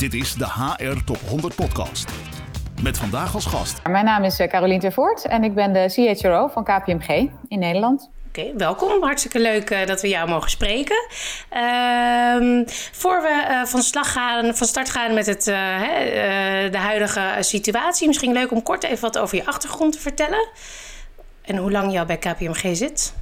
Dit 0.00 0.14
is 0.14 0.34
de 0.34 0.46
HR 0.46 1.04
Top 1.04 1.18
100 1.28 1.54
Podcast. 1.54 2.10
Met 2.82 2.98
vandaag 2.98 3.34
als 3.34 3.46
gast. 3.46 3.80
Mijn 3.88 4.04
naam 4.04 4.24
is 4.24 4.38
eh, 4.38 4.48
Carolien 4.48 4.80
Tervoort 4.80 5.26
en 5.26 5.44
ik 5.44 5.54
ben 5.54 5.72
de 5.72 5.88
CHRO 5.88 6.48
van 6.48 6.64
KPMG 6.64 7.08
in 7.48 7.58
Nederland. 7.58 8.10
Oké, 8.28 8.56
welkom. 8.56 9.02
Hartstikke 9.02 9.40
leuk 9.40 9.70
uh, 9.70 9.86
dat 9.86 10.00
we 10.00 10.08
jou 10.08 10.28
mogen 10.28 10.50
spreken. 10.50 11.06
Uh, 11.52 12.64
voor 12.92 13.22
we 13.22 13.46
uh, 13.50 13.64
van, 13.64 13.82
slag 13.82 14.12
gaan, 14.12 14.54
van 14.54 14.66
start 14.66 14.90
gaan 14.90 15.14
met 15.14 15.26
het, 15.26 15.44
de 15.44 16.78
huidige 16.78 17.36
situatie, 17.40 18.06
misschien 18.06 18.32
leuk 18.32 18.50
om 18.50 18.62
kort 18.62 18.84
even 18.84 19.00
wat 19.00 19.18
over 19.18 19.36
je 19.36 19.46
achtergrond 19.46 19.92
te 19.92 20.00
vertellen. 20.00 20.48
En 21.42 21.56
hoe 21.56 21.70
lang 21.70 21.92
jou 21.92 22.06
bij 22.06 22.18
KPMG 22.18 22.76
zit. 22.76 23.14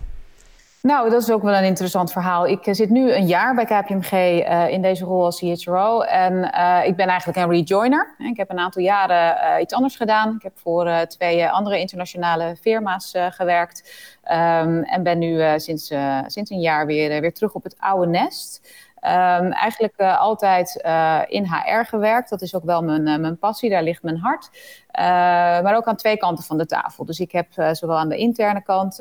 Nou, 0.83 1.11
dat 1.11 1.23
is 1.23 1.31
ook 1.31 1.43
wel 1.43 1.55
een 1.55 1.65
interessant 1.65 2.13
verhaal. 2.13 2.47
Ik 2.47 2.67
eh, 2.67 2.75
zit 2.75 2.91
nu 2.91 3.13
een 3.13 3.27
jaar 3.27 3.55
bij 3.55 3.65
KPMG 3.65 4.13
uh, 4.13 4.69
in 4.69 4.83
deze 4.83 5.05
rol 5.05 5.25
als 5.25 5.39
CHRO. 5.39 6.01
En 6.01 6.33
uh, 6.33 6.81
ik 6.87 6.97
ben 6.97 7.07
eigenlijk 7.07 7.39
een 7.39 7.51
rejoiner. 7.51 8.15
Ik 8.19 8.37
heb 8.37 8.51
een 8.51 8.59
aantal 8.59 8.83
jaren 8.83 9.61
iets 9.61 9.75
anders 9.75 9.97
gedaan. 9.97 10.35
Ik 10.35 10.43
heb 10.43 10.59
voor 10.59 11.07
twee 11.07 11.49
andere 11.49 11.79
internationale 11.79 12.57
firma's 12.61 13.15
gewerkt. 13.31 13.91
Um, 14.25 14.83
en 14.83 15.03
ben 15.03 15.19
nu 15.19 15.59
sinds, 15.59 15.93
sinds 16.27 16.51
een 16.51 16.61
jaar 16.61 16.87
weer, 16.87 17.21
weer 17.21 17.35
terug 17.35 17.55
op 17.55 17.63
het 17.63 17.75
oude 17.79 18.07
nest. 18.07 18.69
Um, 19.09 19.53
eigenlijk 19.53 19.95
uh, 19.97 20.21
altijd 20.21 20.83
uh, 20.85 21.21
in 21.27 21.45
HR 21.45 21.85
gewerkt. 21.85 22.31
Dat 22.31 22.43
is 22.43 22.55
ook 22.55 22.65
wel 22.65 22.83
mijn, 22.83 23.07
uh, 23.07 23.17
mijn 23.17 23.39
passie, 23.39 23.71
daar 23.71 23.83
ligt 23.83 24.03
mijn 24.03 24.19
hart. 24.19 24.51
maar 25.63 25.77
ook 25.77 25.87
aan 25.87 25.97
twee 25.97 26.17
kanten 26.17 26.45
van 26.45 26.59
de 26.59 26.67
tafel. 26.67 27.05
Dus 27.05 27.21
ik 27.21 27.33
heb 27.33 27.47
zowel 27.73 27.99
aan 27.99 28.09
de 28.09 28.17
interne 28.17 28.63
kant 28.63 28.97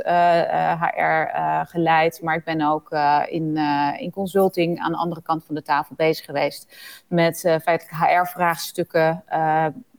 HR 0.80 1.38
geleid, 1.66 2.22
maar 2.22 2.36
ik 2.36 2.44
ben 2.44 2.62
ook 2.62 2.92
in, 3.30 3.58
in 3.98 4.12
consulting 4.12 4.80
aan 4.80 4.92
de 4.92 4.98
andere 4.98 5.22
kant 5.22 5.46
van 5.46 5.56
de 5.56 5.62
tafel 5.62 5.96
bezig 5.96 6.26
geweest 6.26 6.76
met 7.08 7.40
feitelijk 7.40 7.92
HR-vraagstukken 7.92 9.24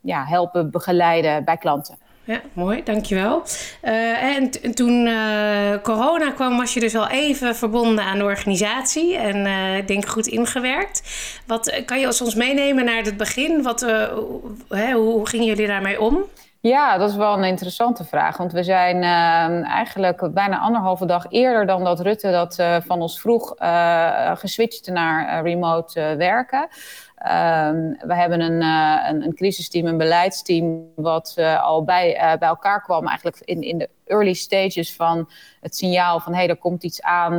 ja, 0.03 0.25
helpen 0.25 0.71
begeleiden 0.71 1.45
bij 1.45 1.57
klanten 1.57 1.99
ja, 2.29 2.41
mooi, 2.53 2.83
dankjewel. 2.83 3.43
Uh, 3.83 4.23
en, 4.23 4.51
en 4.63 4.75
toen 4.75 5.07
uh, 5.07 5.83
corona 5.83 6.31
kwam, 6.31 6.57
was 6.57 6.75
je 6.75 6.81
dus 6.81 6.97
al 6.97 7.09
even 7.09 7.57
verbonden 7.57 8.05
aan 8.05 8.19
de 8.19 8.25
organisatie 8.25 9.17
en 9.17 9.37
uh, 9.37 9.77
ik 9.77 9.89
denk 9.89 10.07
goed 10.07 10.27
ingewerkt. 10.27 11.03
Wat 11.47 11.83
kan 11.85 12.01
je 12.01 12.07
ons 12.07 12.35
meenemen 12.35 12.85
naar 12.85 13.03
het 13.03 13.17
begin? 13.17 13.63
Wat, 13.63 13.81
hè, 14.69 14.93
hoe 14.93 15.29
gingen 15.29 15.47
jullie 15.47 15.67
daarmee 15.67 16.01
om? 16.01 16.25
Ja, 16.61 16.99
dat 16.99 17.11
is 17.11 17.17
wel 17.17 17.39
een 17.39 17.45
interessante 17.45 18.05
vraag. 18.05 18.37
Want 18.37 18.53
we 18.53 18.63
zijn 18.63 18.97
uh, 18.97 19.69
eigenlijk 19.69 20.31
bijna 20.35 20.59
anderhalve 20.59 21.07
dag 21.07 21.27
eerder 21.29 21.67
dan 21.67 21.85
dat 21.85 22.01
Rutte 22.01 22.31
dat 22.31 22.63
van 22.87 23.01
ons 23.01 23.21
vroeg 23.21 23.55
uh, 23.59 24.37
geswitcht 24.37 24.89
naar 24.91 25.43
remote 25.43 26.15
werken. 26.19 26.69
Um, 27.23 27.97
we 28.01 28.15
hebben 28.15 28.41
een, 28.41 28.63
uh, 28.63 29.09
een, 29.09 29.23
een, 29.23 29.35
crisisteam, 29.35 29.87
een 29.87 29.97
beleidsteam, 29.97 30.87
wat 30.97 31.35
uh, 31.39 31.63
al 31.63 31.85
bij, 31.85 32.15
uh, 32.15 32.39
bij 32.39 32.49
elkaar 32.49 32.83
kwam, 32.83 33.07
eigenlijk 33.07 33.41
in, 33.45 33.63
in 33.63 33.79
de 33.79 33.89
early 34.07 34.33
stages 34.33 34.95
van 34.95 35.31
het 35.61 35.77
signaal 35.77 36.21
van 36.21 36.33
hé, 36.33 36.39
hey, 36.39 36.49
er 36.49 36.57
komt 36.57 36.85
iets 36.85 37.03
aan. 37.03 37.39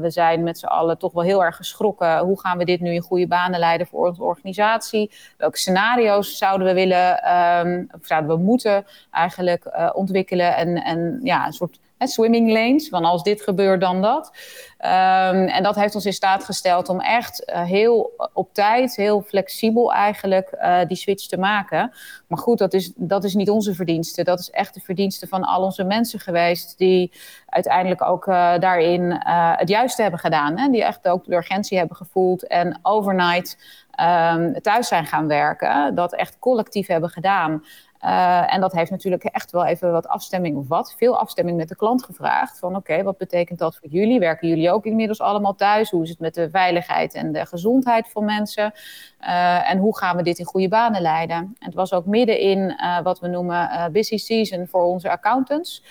we 0.00 0.10
zijn 0.10 0.42
met 0.42 0.58
z'n 0.58 0.66
allen 0.66 0.98
toch 0.98 1.12
wel 1.12 1.22
heel 1.22 1.44
erg 1.44 1.56
geschrokken. 1.56 2.18
Hoe 2.18 2.40
gaan 2.40 2.58
we 2.58 2.64
dit 2.64 2.80
nu 2.80 2.92
in 2.92 3.00
goede 3.00 3.26
banen 3.26 3.58
leiden 3.58 3.86
voor 3.86 4.08
onze 4.08 4.22
organisatie? 4.22 5.10
Welke 5.36 5.58
scenario's 5.58 6.38
zouden 6.38 6.66
we 6.66 6.74
willen, 6.74 7.36
um, 7.36 7.88
of 8.00 8.06
zouden 8.06 8.36
we 8.36 8.42
moeten 8.42 8.84
eigenlijk 9.10 9.90
ontwikkelen? 9.92 10.56
En, 10.56 10.82
en 10.82 11.20
ja, 11.22 11.46
een 11.46 11.52
soort 11.52 11.78
swimming 11.98 12.52
lanes, 12.52 12.88
van 12.88 13.04
als 13.04 13.22
dit 13.22 13.42
gebeurt 13.42 13.80
dan 13.80 14.02
dat. 14.02 14.32
Um, 14.78 15.46
en 15.46 15.62
dat 15.62 15.74
heeft 15.74 15.94
ons 15.94 16.06
in 16.06 16.12
staat 16.12 16.44
gesteld 16.44 16.88
om 16.88 17.00
echt 17.00 17.50
uh, 17.50 17.62
heel 17.62 18.12
op 18.32 18.54
tijd, 18.54 18.96
heel 18.96 19.22
flexibel 19.22 19.92
eigenlijk 19.92 20.52
uh, 20.54 20.78
die 20.86 20.96
switch 20.96 21.26
te 21.26 21.38
maken. 21.38 21.92
Maar 22.26 22.38
goed, 22.38 22.58
dat 22.58 22.74
is, 22.74 22.92
dat 22.96 23.24
is 23.24 23.34
niet 23.34 23.50
onze 23.50 23.74
verdienste. 23.74 24.24
Dat 24.24 24.38
is 24.38 24.50
echt 24.50 24.74
de 24.74 24.80
verdienste 24.80 25.26
van 25.26 25.44
al 25.44 25.62
onze 25.62 25.84
mensen 25.84 26.20
geweest 26.20 26.78
die 26.78 27.12
uiteindelijk 27.46 28.02
ook 28.02 28.26
uh, 28.26 28.58
daarin 28.58 29.20
het 29.56 29.68
juiste 29.68 30.02
hebben 30.02 30.20
gedaan. 30.20 30.58
Hè? 30.58 30.68
Die 30.68 30.84
echt 30.84 31.08
ook 31.08 31.24
de 31.24 31.34
urgentie 31.34 31.78
hebben 31.78 31.96
gevoeld 31.96 32.46
en 32.46 32.78
overnight 32.82 33.58
um, 34.00 34.60
thuis 34.60 34.88
zijn 34.88 35.06
gaan 35.06 35.26
werken. 35.26 35.94
Dat 35.94 36.14
echt 36.14 36.38
collectief 36.38 36.86
hebben 36.86 37.10
gedaan. 37.10 37.64
Uh, 38.04 38.54
en 38.54 38.60
dat 38.60 38.72
heeft 38.72 38.90
natuurlijk 38.90 39.24
echt 39.24 39.50
wel 39.50 39.64
even 39.64 39.92
wat 39.92 40.08
afstemming 40.08 40.56
of 40.56 40.68
wat, 40.68 40.94
veel 40.96 41.18
afstemming 41.18 41.56
met 41.56 41.68
de 41.68 41.76
klant 41.76 42.04
gevraagd. 42.04 42.58
Van 42.58 42.76
oké, 42.76 43.02
wat 43.02 43.16
betekent 43.16 43.58
dat 43.58 43.76
voor 43.76 43.88
jullie? 43.88 44.18
Werken 44.18 44.48
jullie 44.48 44.70
ook 44.70 44.84
inmiddels 44.84 45.20
allemaal 45.20 45.54
thuis? 45.54 45.90
Hoe 45.90 46.02
is 46.02 46.08
het 46.08 46.18
met 46.18 46.34
de 46.34 46.50
veiligheid 46.50 47.14
en 47.14 47.32
de 47.32 47.46
gezondheid 47.46 48.08
van 48.08 48.24
mensen? 48.24 48.72
Uh, 49.20 49.70
en 49.70 49.78
hoe 49.78 49.96
gaan 49.98 50.16
we 50.16 50.22
dit 50.22 50.38
in 50.38 50.44
goede 50.44 50.68
banen 50.68 51.00
leiden? 51.00 51.36
En 51.36 51.56
het 51.58 51.74
was 51.74 51.92
ook 51.92 52.06
midden 52.06 52.40
in 52.40 52.58
uh, 52.58 53.00
wat 53.00 53.20
we 53.20 53.28
noemen 53.28 53.92
busy 53.92 54.16
season 54.16 54.66
voor 54.66 54.84
onze 54.84 55.10
accountants. 55.10 55.84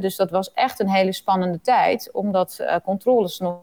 dus 0.00 0.16
dat 0.16 0.30
was 0.30 0.52
echt 0.52 0.80
een 0.80 0.90
hele 0.90 1.12
spannende 1.12 1.60
tijd, 1.60 2.12
omdat 2.12 2.64
controles 2.84 3.38
nog 3.38 3.58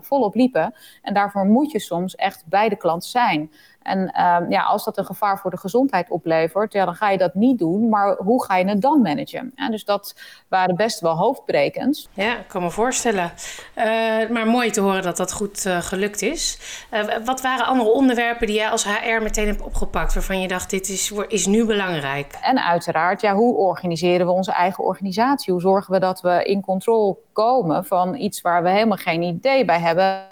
volop 0.00 0.34
liepen. 0.34 0.74
En 1.02 1.14
daarvoor 1.14 1.46
moet 1.46 1.70
je 1.70 1.78
soms 1.78 2.14
echt 2.14 2.46
bij 2.46 2.68
de 2.68 2.76
klant 2.76 3.04
zijn. 3.04 3.50
En 3.86 3.98
um, 3.98 4.50
ja, 4.50 4.62
als 4.62 4.84
dat 4.84 4.98
een 4.98 5.04
gevaar 5.04 5.38
voor 5.38 5.50
de 5.50 5.56
gezondheid 5.56 6.10
oplevert, 6.10 6.72
ja, 6.72 6.84
dan 6.84 6.94
ga 6.94 7.10
je 7.10 7.18
dat 7.18 7.34
niet 7.34 7.58
doen. 7.58 7.88
Maar 7.88 8.16
hoe 8.16 8.44
ga 8.44 8.56
je 8.56 8.68
het 8.68 8.80
dan 8.80 9.02
managen? 9.02 9.52
Ja, 9.54 9.70
dus 9.70 9.84
dat 9.84 10.14
waren 10.48 10.76
best 10.76 11.00
wel 11.00 11.16
hoofdbrekens. 11.16 12.08
Ja, 12.12 12.38
ik 12.38 12.48
kan 12.48 12.62
me 12.62 12.70
voorstellen. 12.70 13.32
Uh, 13.76 13.84
maar 14.28 14.46
mooi 14.46 14.70
te 14.70 14.80
horen 14.80 15.02
dat 15.02 15.16
dat 15.16 15.32
goed 15.32 15.66
uh, 15.66 15.78
gelukt 15.80 16.22
is. 16.22 16.58
Uh, 16.92 17.16
wat 17.24 17.40
waren 17.40 17.66
andere 17.66 17.90
onderwerpen 17.90 18.46
die 18.46 18.56
jij 18.56 18.70
als 18.70 18.84
HR 18.84 19.22
meteen 19.22 19.46
hebt 19.46 19.62
opgepakt, 19.62 20.14
waarvan 20.14 20.40
je 20.40 20.48
dacht, 20.48 20.70
dit 20.70 20.88
is, 20.88 21.12
is 21.28 21.46
nu 21.46 21.64
belangrijk? 21.64 22.38
En 22.42 22.64
uiteraard, 22.64 23.20
ja, 23.20 23.34
hoe 23.34 23.54
organiseren 23.54 24.26
we 24.26 24.32
onze 24.32 24.52
eigen 24.52 24.84
organisatie? 24.84 25.52
Hoe 25.52 25.62
zorgen 25.62 25.92
we 25.92 26.00
dat 26.00 26.20
we 26.20 26.44
in 26.44 26.60
controle 26.60 27.16
komen 27.32 27.84
van 27.84 28.14
iets 28.14 28.40
waar 28.40 28.62
we 28.62 28.70
helemaal 28.70 28.96
geen 28.96 29.22
idee 29.22 29.64
bij 29.64 29.78
hebben, 29.78 30.26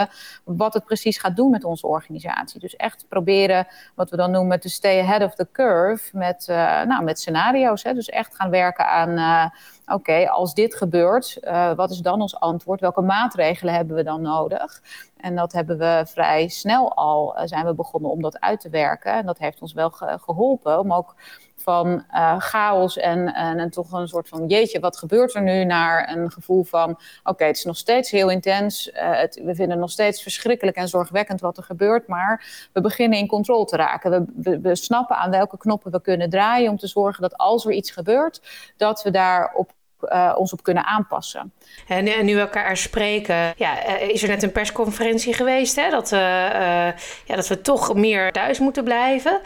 wat 0.45 0.75
het 0.75 0.85
precies 0.85 1.19
gaat 1.19 1.37
doen 1.37 1.51
met 1.51 1.65
onze 1.65 1.87
organisatie? 1.87 2.61
Dus 2.61 2.77
echt 2.77 3.05
proberen 3.09 3.44
wat 3.95 4.11
we 4.11 4.17
dan 4.17 4.31
noemen 4.31 4.61
te 4.61 4.69
stay 4.69 5.01
ahead 5.01 5.23
of 5.23 5.35
the 5.35 5.49
curve 5.53 6.17
met, 6.17 6.47
uh, 6.51 6.83
nou, 6.83 7.05
met 7.05 7.21
scenario's. 7.21 7.83
Hè? 7.83 7.95
Dus 7.95 8.09
echt 8.09 8.35
gaan 8.35 8.51
werken 8.51 8.89
aan, 8.89 9.11
uh, 9.19 9.95
oké, 9.95 10.29
als 10.29 10.55
dit 10.55 10.75
gebeurt, 10.75 11.39
uh, 11.43 11.73
wat 11.73 11.91
is 11.91 11.99
dan 11.99 12.21
ons 12.21 12.41
antwoord? 12.41 12.81
Welke 12.81 13.01
maatregelen 13.01 13.75
hebben 13.75 13.97
we 13.97 14.03
dan 14.03 14.23
nodig? 14.23 14.83
En 15.17 15.35
dat 15.35 15.53
hebben 15.53 15.79
we 15.79 16.05
vrij 16.07 16.49
snel 16.49 16.95
al, 16.95 17.37
zijn 17.45 17.67
we 17.67 17.75
begonnen 17.75 18.11
om 18.11 18.23
dat 18.23 18.41
uit 18.41 18.61
te 18.61 18.71
werken. 18.71 19.13
En 19.13 19.27
dat 19.27 19.39
heeft 19.39 19.61
ons 19.61 19.73
wel 19.73 19.91
ge 19.91 20.19
geholpen 20.21 20.79
om 20.79 20.93
ook 20.93 21.15
van 21.65 22.05
uh, 22.15 22.39
chaos 22.39 22.97
en, 22.97 23.35
en, 23.35 23.59
en, 23.59 23.71
toch 23.71 23.93
een 23.93 24.09
soort 24.09 24.29
van 24.29 24.47
jeetje, 24.47 24.81
wat 24.81 24.97
gebeurt 24.97 25.35
er 25.35 25.43
nu? 25.43 25.65
Naar 25.65 26.17
een 26.17 26.31
gevoel 26.31 26.65
van 26.65 27.01
oké, 27.25 27.45
het 27.45 27.57
is 27.57 27.65
nog 27.65 27.77
steeds 27.77 28.11
heel 28.11 28.31
intens. 28.31 28.89
Uh, 28.89 28.93
het, 28.97 29.35
we 29.35 29.55
vinden 29.55 29.71
het 29.71 29.79
nog 29.79 29.91
steeds 29.91 30.23
verschrikkelijk 30.23 30.77
en 30.77 30.89
zorgwekkend 30.89 31.41
wat 31.41 31.57
er 31.57 31.63
gebeurt. 31.63 32.07
Maar 32.07 32.69
we 32.73 32.81
beginnen 32.81 33.19
in 33.19 33.27
controle 33.27 33.65
te 33.65 33.77
raken. 33.77 34.11
We, 34.11 34.25
we, 34.51 34.61
we 34.61 34.77
snappen 34.77 35.17
aan 35.17 35.31
welke 35.31 35.57
knoppen 35.57 35.93
we 35.93 36.01
kunnen 36.01 36.31
draaien 36.31 36.71
om 36.71 36.77
te 36.77 36.87
zorgen 36.87 37.23
dat 37.23 37.37
als 37.37 37.67
er 37.67 37.73
iets 37.73 37.91
gebeurt, 37.91 38.43
dat 38.77 39.03
we 39.03 39.11
daarop 39.11 39.73
uh, 40.13 40.35
ons 40.37 40.53
op 40.53 40.63
kunnen 40.63 40.85
aanpassen. 40.85 41.53
En, 41.89 42.07
en 42.07 42.25
nu 42.25 42.35
we 42.35 42.41
elkaar 42.41 42.77
spreken, 42.77 43.55
ja, 43.57 43.87
is 43.99 44.23
er 44.23 44.29
net 44.29 44.43
een 44.43 44.53
persconferentie 44.53 45.35
geweest 45.35 45.77
hè, 45.77 45.91
dat, 45.91 46.13
uh, 46.13 46.21
uh, 46.21 46.87
ja, 47.25 47.37
dat 47.37 47.49
we 47.49 47.61
toch 47.61 47.95
meer 47.95 48.33
thuis 48.33 48.59
moeten 48.59 48.85
blijven 48.85 49.41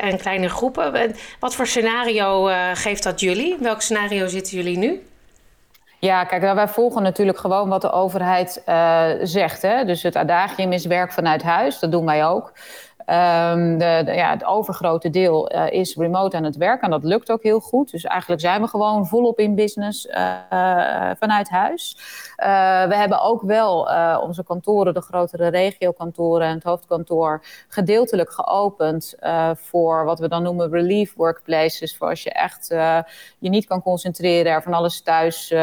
en 0.00 0.18
kleine 0.18 0.48
groepen. 0.48 1.14
Wat 1.40 1.54
voor 1.54 1.66
scenario 1.66 2.50
geeft 2.74 3.02
dat 3.02 3.20
jullie? 3.20 3.56
Welk 3.60 3.80
scenario 3.80 4.26
zitten 4.26 4.56
jullie 4.56 4.78
nu? 4.78 5.06
Ja, 6.00 6.24
kijk, 6.24 6.42
nou, 6.42 6.54
wij 6.54 6.68
volgen 6.68 7.02
natuurlijk 7.02 7.38
gewoon 7.38 7.68
wat 7.68 7.80
de 7.80 7.92
overheid 7.92 8.62
zegt. 9.22 9.62
Hè? 9.62 9.84
Dus 9.84 10.02
het 10.02 10.16
adagium 10.16 10.72
is 10.72 10.86
werk 10.86 11.12
vanuit 11.12 11.42
huis, 11.42 11.78
dat 11.78 11.90
doen 11.90 12.06
wij 12.06 12.26
ook. 12.26 12.52
Um, 13.10 13.78
de, 13.78 14.02
ja, 14.06 14.30
het 14.30 14.44
overgrote 14.44 15.10
deel 15.10 15.54
uh, 15.54 15.70
is 15.70 15.96
remote 15.96 16.36
aan 16.36 16.44
het 16.44 16.56
werk 16.56 16.82
en 16.82 16.90
dat 16.90 17.04
lukt 17.04 17.30
ook 17.30 17.42
heel 17.42 17.60
goed. 17.60 17.90
Dus 17.90 18.04
eigenlijk 18.04 18.40
zijn 18.40 18.60
we 18.60 18.68
gewoon 18.68 19.06
volop 19.06 19.38
in 19.38 19.54
business 19.54 20.06
uh, 20.06 20.14
vanuit 21.18 21.48
huis. 21.48 21.96
We 22.88 22.94
hebben 22.94 23.20
ook 23.20 23.42
wel 23.42 23.88
onze 24.22 24.44
kantoren, 24.44 24.94
de 24.94 25.00
grotere 25.00 25.48
regiokantoren 25.48 26.46
en 26.46 26.54
het 26.54 26.62
hoofdkantoor, 26.62 27.44
gedeeltelijk 27.68 28.32
geopend 28.32 29.14
voor 29.54 30.04
wat 30.04 30.18
we 30.18 30.28
dan 30.28 30.42
noemen 30.42 30.70
relief 30.70 31.14
workplaces. 31.14 31.96
Voor 31.96 32.08
als 32.08 32.22
je 32.22 32.32
echt 32.32 32.66
je 33.38 33.48
niet 33.48 33.66
kan 33.66 33.82
concentreren, 33.82 34.52
er 34.52 34.62
van 34.62 34.74
alles 34.74 35.02
thuis 35.02 35.54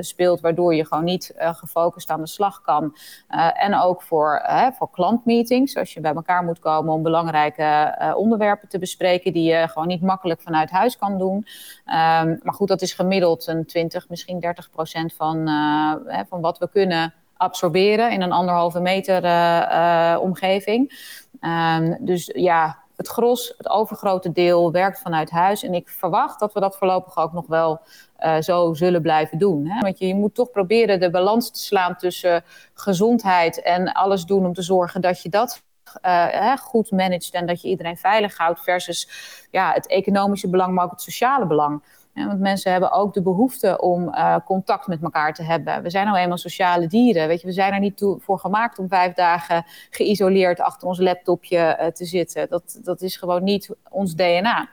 speelt, 0.00 0.40
waardoor 0.40 0.74
je 0.74 0.86
gewoon 0.86 1.04
niet 1.04 1.34
gefocust 1.36 2.10
aan 2.10 2.20
de 2.20 2.28
slag 2.28 2.60
kan. 2.60 2.96
en 3.54 3.80
ook 3.80 4.02
voor, 4.02 4.42
voor 4.76 4.90
klantmeetings, 4.90 5.76
als 5.76 5.94
je 5.94 6.00
bij 6.00 6.14
elkaar 6.14 6.44
moet 6.46 6.58
komen 6.58 6.94
om 6.94 7.02
belangrijke 7.02 7.96
uh, 8.00 8.16
onderwerpen 8.16 8.68
te 8.68 8.78
bespreken 8.78 9.32
die 9.32 9.52
je 9.52 9.68
gewoon 9.68 9.88
niet 9.88 10.02
makkelijk 10.02 10.40
vanuit 10.40 10.70
huis 10.70 10.98
kan 10.98 11.18
doen. 11.18 11.36
Um, 11.36 12.40
maar 12.42 12.54
goed, 12.54 12.68
dat 12.68 12.82
is 12.82 12.92
gemiddeld 12.92 13.46
een 13.46 13.66
20, 13.66 14.08
misschien 14.08 14.40
30 14.40 14.70
procent 14.70 15.14
van, 15.14 15.48
uh, 15.48 15.92
hè, 16.04 16.24
van 16.24 16.40
wat 16.40 16.58
we 16.58 16.68
kunnen 16.68 17.14
absorberen 17.36 18.10
in 18.12 18.22
een 18.22 18.32
anderhalve 18.32 18.80
meter 18.80 19.24
uh, 19.24 20.18
omgeving. 20.20 20.92
Ehm, 21.40 21.94
dus 22.00 22.30
ja, 22.34 22.78
het 22.96 23.08
gros, 23.08 23.54
het 23.56 23.68
overgrote 23.68 24.32
deel 24.32 24.72
werkt 24.72 25.00
vanuit 25.00 25.30
huis. 25.30 25.62
En 25.62 25.74
ik 25.74 25.88
verwacht 25.88 26.40
dat 26.40 26.52
we 26.52 26.60
dat 26.60 26.76
voorlopig 26.76 27.16
ook 27.16 27.32
nog 27.32 27.46
wel 27.46 27.80
zo 28.40 28.74
zullen 28.74 29.02
blijven 29.02 29.38
doen. 29.38 29.66
Hè? 29.66 29.80
Want 29.80 29.98
je, 29.98 30.06
je, 30.06 30.14
moet 30.14 30.34
toch 30.34 30.50
proberen 30.50 31.00
de 31.00 31.10
balans 31.10 31.50
te 31.50 31.58
slaan 31.58 31.96
tussen 31.96 32.44
gezondheid 32.74 33.62
en 33.62 33.92
alles 33.92 34.24
doen 34.24 34.46
om 34.46 34.52
te 34.52 34.62
zorgen 34.62 35.00
dat 35.00 35.22
je 35.22 35.28
dat 35.28 35.62
uh, 36.02 36.56
goed 36.56 36.90
managt 36.90 37.34
en 37.34 37.46
dat 37.46 37.62
je 37.62 37.68
iedereen 37.68 37.96
veilig 37.96 38.36
houdt 38.36 38.60
versus 38.60 39.08
ja, 39.50 39.72
het 39.72 39.86
economische 39.86 40.50
belang, 40.50 40.74
maar 40.74 40.84
ook 40.84 40.90
het 40.90 41.02
sociale 41.02 41.46
belang. 41.46 41.82
Want 42.24 42.40
mensen 42.40 42.70
hebben 42.70 42.92
ook 42.92 43.14
de 43.14 43.22
behoefte 43.22 43.80
om 43.80 44.08
uh, 44.08 44.36
contact 44.44 44.86
met 44.86 45.02
elkaar 45.02 45.34
te 45.34 45.42
hebben. 45.42 45.82
We 45.82 45.90
zijn 45.90 46.06
nou 46.06 46.18
eenmaal 46.18 46.36
sociale 46.36 46.86
dieren. 46.86 47.28
Weet 47.28 47.40
je, 47.40 47.46
we 47.46 47.52
zijn 47.52 47.72
er 47.72 47.80
niet 47.80 47.96
toe, 47.96 48.20
voor 48.20 48.38
gemaakt 48.38 48.78
om 48.78 48.88
vijf 48.88 49.14
dagen 49.14 49.64
geïsoleerd 49.90 50.60
achter 50.60 50.88
ons 50.88 50.98
laptopje 50.98 51.78
uh, 51.80 51.86
te 51.86 52.04
zitten. 52.04 52.48
Dat, 52.48 52.80
dat 52.82 53.02
is 53.02 53.16
gewoon 53.16 53.44
niet 53.44 53.70
ons 53.90 54.14
DNA. 54.14 54.68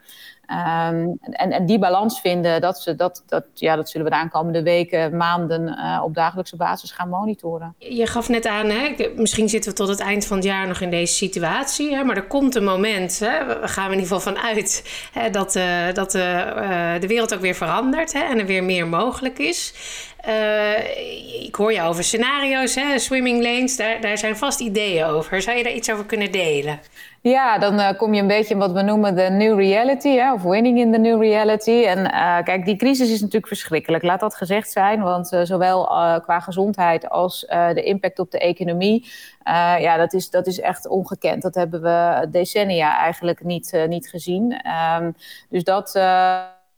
Um, 0.47 1.17
en, 1.19 1.65
die 1.65 1.79
balans 1.79 2.19
vinden, 2.19 2.61
dat, 2.61 2.79
ze, 2.79 2.95
dat, 2.95 3.23
dat, 3.27 3.45
ja, 3.53 3.75
dat 3.75 3.89
zullen 3.89 4.07
we 4.07 4.13
de 4.13 4.19
aankomende 4.19 4.63
weken, 4.63 5.17
maanden 5.17 5.67
uh, 5.67 6.01
op 6.03 6.13
dagelijkse 6.13 6.55
basis 6.55 6.91
gaan 6.91 7.09
monitoren. 7.09 7.75
Je 7.77 8.07
gaf 8.07 8.29
net 8.29 8.47
aan, 8.47 8.69
hè, 8.69 9.11
misschien 9.15 9.49
zitten 9.49 9.71
we 9.71 9.77
tot 9.77 9.87
het 9.87 9.99
eind 9.99 10.25
van 10.25 10.37
het 10.37 10.45
jaar 10.45 10.67
nog 10.67 10.79
in 10.81 10.89
deze 10.89 11.13
situatie. 11.13 11.95
Hè, 11.95 12.03
maar 12.03 12.15
er 12.15 12.27
komt 12.27 12.55
een 12.55 12.63
moment, 12.63 13.19
hè, 13.19 13.45
we 13.45 13.67
gaan 13.67 13.85
er 13.85 13.91
in 13.91 13.99
ieder 13.99 14.15
geval 14.15 14.33
vanuit, 14.33 14.83
dat, 15.31 15.55
uh, 15.55 15.93
dat 15.93 16.15
uh, 16.15 16.21
de 16.99 17.07
wereld 17.07 17.33
ook 17.33 17.41
weer 17.41 17.55
verandert 17.55 18.13
hè, 18.13 18.19
en 18.19 18.39
er 18.39 18.45
weer 18.45 18.63
meer 18.63 18.87
mogelijk 18.87 19.39
is. 19.39 19.73
Ik 21.43 21.55
hoor 21.55 21.73
je 21.73 21.81
over 21.81 22.03
scenario's, 22.03 22.75
hè, 22.75 22.99
swimming 22.99 23.43
lanes, 23.43 23.77
daar, 23.77 24.01
daar 24.01 24.17
zijn 24.17 24.37
vast 24.37 24.59
ideeën 24.59 25.05
over. 25.05 25.41
Zou 25.41 25.57
je 25.57 25.63
daar 25.63 25.73
iets 25.73 25.91
over 25.91 26.05
kunnen 26.05 26.31
delen? 26.31 26.79
Ja, 27.21 27.57
dan 27.57 27.79
uh, 27.79 27.91
kom 27.97 28.13
je 28.13 28.21
een 28.21 28.27
beetje 28.27 28.53
in 28.53 28.59
wat 28.59 28.71
we 28.71 28.81
noemen 28.81 29.15
de 29.15 29.29
new 29.29 29.59
reality, 29.59 30.09
hè, 30.09 30.33
of 30.33 30.41
winning 30.41 30.79
in 30.79 30.91
the 30.91 30.97
new 30.97 31.21
reality. 31.21 31.83
En 31.83 31.99
uh, 31.99 32.43
kijk, 32.43 32.65
die 32.65 32.75
crisis 32.75 33.11
is 33.11 33.19
natuurlijk 33.19 33.47
verschrikkelijk, 33.47 34.03
laat 34.03 34.19
dat 34.19 34.35
gezegd 34.35 34.71
zijn. 34.71 35.01
Want 35.01 35.27
zowel 35.43 35.85
qua 36.21 36.39
gezondheid 36.39 37.09
als 37.09 37.39
de 37.49 37.83
impact 37.83 38.19
op 38.19 38.31
de 38.31 38.39
economie, 38.39 39.11
ja, 39.79 39.97
dat 39.97 40.13
is, 40.13 40.29
dat 40.29 40.47
is 40.47 40.59
echt 40.59 40.87
ongekend. 40.87 41.41
Dat 41.41 41.55
hebben 41.55 41.81
we 41.81 42.27
decennia 42.31 42.97
eigenlijk 42.97 43.43
niet, 43.43 43.85
niet 43.87 44.09
gezien. 44.09 44.61
Um, 44.97 45.15
dus 45.49 45.63
dat 45.63 45.99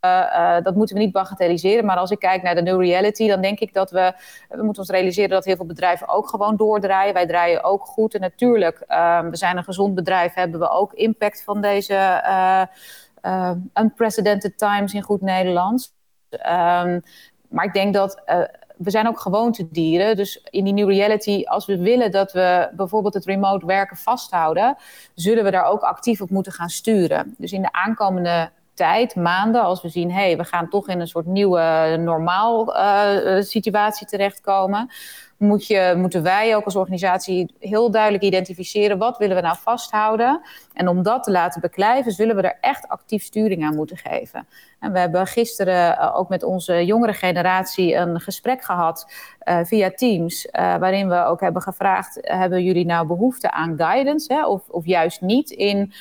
uh, 0.06 0.64
dat 0.64 0.76
moeten 0.76 0.96
we 0.96 1.02
niet 1.02 1.12
bagatelliseren. 1.12 1.86
Maar 1.86 1.98
als 1.98 2.12
ik 2.12 2.20
kijk 2.20 2.42
naar 2.42 2.56
de 2.56 2.62
new 2.62 2.82
reality, 2.82 3.28
dan 3.28 3.42
denk 3.42 3.60
ik 3.60 3.74
dat 3.74 3.92
we... 3.92 4.14
We 4.50 4.64
moeten 4.64 4.82
ons 4.82 4.92
realiseren 4.92 5.30
dat 5.30 5.46
heel 5.46 5.56
veel 5.56 5.66
bedrijven 5.66 6.08
ook 6.08 6.30
gewoon 6.30 6.56
doordraaien. 6.56 7.14
Wij 7.14 7.28
draaien 7.28 7.64
ook 7.64 7.86
goed. 7.86 8.14
En 8.14 8.22
natuurlijk, 8.22 8.84
uh, 8.88 9.20
we 9.20 9.36
zijn 9.38 9.58
een 9.58 9.64
gezond 9.64 9.96
bedrijf, 9.96 10.34
hebben 10.34 10.60
we 10.60 10.70
ook 10.70 10.94
impact 10.94 11.44
van 11.44 11.62
deze 11.62 12.24
uh, 13.24 13.52
unprecedented 13.74 14.58
times 14.58 14.94
in 14.94 15.02
goed 15.02 15.22
Nederlands. 15.22 15.94
Um, 16.30 17.02
maar 17.50 17.66
ik 17.66 17.74
denk 17.74 17.94
dat 17.94 18.24
we 18.78 18.90
zijn 18.90 19.08
ook 19.08 19.20
gewoontedieren. 19.20 20.16
Dus 20.16 20.44
in 20.50 20.64
die 20.64 20.74
new 20.74 20.90
reality, 20.90 21.44
als 21.46 21.66
we 21.66 21.78
willen 21.78 22.12
dat 22.12 22.32
we 22.32 22.70
bijvoorbeeld 22.76 23.14
het 23.14 23.26
remote 23.26 23.66
werken 23.66 23.98
vasthouden, 23.98 24.76
zullen 25.14 25.44
we 25.44 25.52
daar 25.52 25.66
ook 25.66 25.82
actief 25.82 26.22
op 26.22 26.30
moeten 26.30 26.52
gaan 26.52 26.70
sturen. 26.70 27.36
Dus 27.38 27.52
in 27.52 27.62
de 27.62 27.72
aankomende 27.72 28.50
tijd, 28.76 29.16
maanden, 29.16 29.62
als 29.62 29.82
we 29.82 29.90
zien, 29.90 30.12
hé, 30.12 30.26
hey, 30.26 30.38
we 30.38 30.44
gaan 30.44 30.70
toch 30.70 30.88
in 30.88 31.00
een 31.00 31.08
soort 31.08 31.26
nieuwe 31.26 31.98
normaal 32.00 32.76
uh, 32.78 33.42
situatie 33.42 34.08
terechtkomen, 34.08 34.90
moet 35.38 35.68
je, 35.68 35.94
moeten 35.98 36.24
wij 36.24 36.56
ook 36.56 36.66
als 36.66 36.76
organisatie 36.76 37.54
heel 37.60 37.92
duidelijk 37.92 38.24
identificeren 38.24 38.98
wat 38.98 39.18
willen 39.18 39.36
we 39.36 39.42
nou 39.42 39.58
vasthouden. 39.60 40.42
En 40.74 40.88
om 40.88 41.04
dat 41.04 41.24
te 41.24 41.32
laten 41.32 41.62
beklijven, 41.62 42.12
zullen 42.12 42.36
we 42.36 42.42
er 42.42 42.58
echt 42.62 42.88
actief 42.88 43.24
sturing 43.24 43.66
aan 43.66 43.76
moeten 43.76 43.98
geven. 43.98 44.48
En 44.80 44.92
we 44.92 45.00
hebben 45.00 45.28
gisteren 45.28 46.14
ook 46.14 46.30
met 46.30 46.44
onze 46.44 46.86
jongere 46.86 47.14
generatie 47.14 47.96
een 47.96 48.20
gesprek 48.20 48.64
gehad 48.64 49.12
via 49.64 49.92
Teams, 49.92 50.48
waarin 50.52 51.10
we 51.10 51.24
ook 51.24 51.42
hebben 51.42 51.62
gevraagd, 51.62 52.20
hebben 52.22 52.64
jullie 52.64 52.86
nou 52.86 53.08
behoefte 53.08 53.52
aan 53.52 53.78
guidance 53.78 54.34
hè, 54.34 54.46
of, 54.46 54.70
of 54.70 54.86
juist 54.86 55.22
niet 55.22 55.50
in 55.50 55.94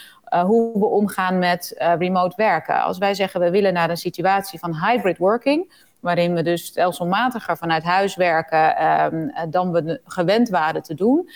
hoe 0.43 0.79
we 0.79 0.87
omgaan 0.87 1.39
met 1.39 1.75
uh, 1.79 1.93
remote 1.99 2.37
werken. 2.37 2.83
Als 2.83 2.99
wij 2.99 3.15
zeggen 3.15 3.41
we 3.41 3.51
willen 3.51 3.73
naar 3.73 3.91
een 3.91 3.97
situatie 3.97 4.59
van 4.59 4.77
hybrid 4.77 5.19
working, 5.19 5.73
waarin 6.01 6.35
we 6.35 6.43
dus 6.43 6.65
stelselmatiger 6.65 7.57
vanuit 7.57 7.83
huis 7.83 8.17
werken 8.17 8.87
um, 8.87 9.33
dan 9.51 9.73
we 9.73 10.01
gewend 10.05 10.49
waren 10.49 10.83
te 10.83 10.95
doen. 10.95 11.31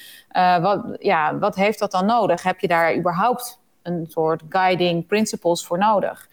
Wat, 0.60 0.96
ja, 0.98 1.38
wat 1.38 1.54
heeft 1.54 1.78
dat 1.78 1.90
dan 1.90 2.06
nodig? 2.06 2.42
Heb 2.42 2.60
je 2.60 2.68
daar 2.68 2.96
überhaupt 2.96 3.60
een 3.82 4.06
soort 4.08 4.42
guiding 4.48 5.06
principles 5.06 5.66
voor 5.66 5.78
nodig? 5.78 6.28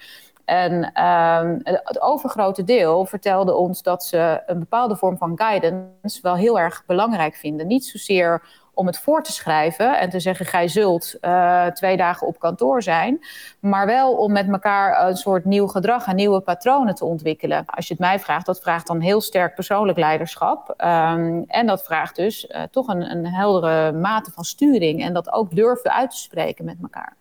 En 0.45 0.73
um, 1.05 1.59
het 1.63 2.01
overgrote 2.01 2.63
deel 2.63 3.05
vertelde 3.05 3.55
ons 3.55 3.81
dat 3.81 4.03
ze 4.03 4.43
een 4.45 4.59
bepaalde 4.59 4.95
vorm 4.95 5.17
van 5.17 5.37
guidance 5.37 6.21
wel 6.21 6.35
heel 6.35 6.59
erg 6.59 6.83
belangrijk 6.85 7.35
vinden. 7.35 7.67
Niet 7.67 7.85
zozeer 7.85 8.43
om 8.75 8.85
het 8.85 8.99
voor 8.99 9.23
te 9.23 9.31
schrijven 9.31 9.99
en 9.99 10.09
te 10.09 10.19
zeggen: 10.19 10.45
gij 10.45 10.67
zult 10.67 11.15
uh, 11.21 11.65
twee 11.65 11.97
dagen 11.97 12.27
op 12.27 12.39
kantoor 12.39 12.83
zijn. 12.83 13.25
Maar 13.59 13.85
wel 13.85 14.13
om 14.13 14.31
met 14.31 14.47
elkaar 14.47 15.07
een 15.07 15.15
soort 15.15 15.45
nieuw 15.45 15.67
gedrag 15.67 16.07
en 16.07 16.15
nieuwe 16.15 16.41
patronen 16.41 16.95
te 16.95 17.05
ontwikkelen. 17.05 17.65
Als 17.65 17.87
je 17.87 17.93
het 17.93 18.01
mij 18.01 18.19
vraagt, 18.19 18.45
dat 18.45 18.61
vraagt 18.61 18.87
dan 18.87 18.99
heel 18.99 19.21
sterk 19.21 19.55
persoonlijk 19.55 19.97
leiderschap. 19.97 20.69
Um, 20.69 21.43
en 21.47 21.65
dat 21.65 21.83
vraagt 21.83 22.15
dus 22.15 22.45
uh, 22.45 22.61
toch 22.71 22.87
een, 22.87 23.11
een 23.11 23.27
heldere 23.27 23.91
mate 23.91 24.31
van 24.31 24.43
sturing 24.43 25.03
en 25.03 25.13
dat 25.13 25.31
ook 25.31 25.55
durven 25.55 25.93
uit 25.93 26.09
te 26.09 26.17
spreken 26.17 26.65
met 26.65 26.77
elkaar. 26.81 27.15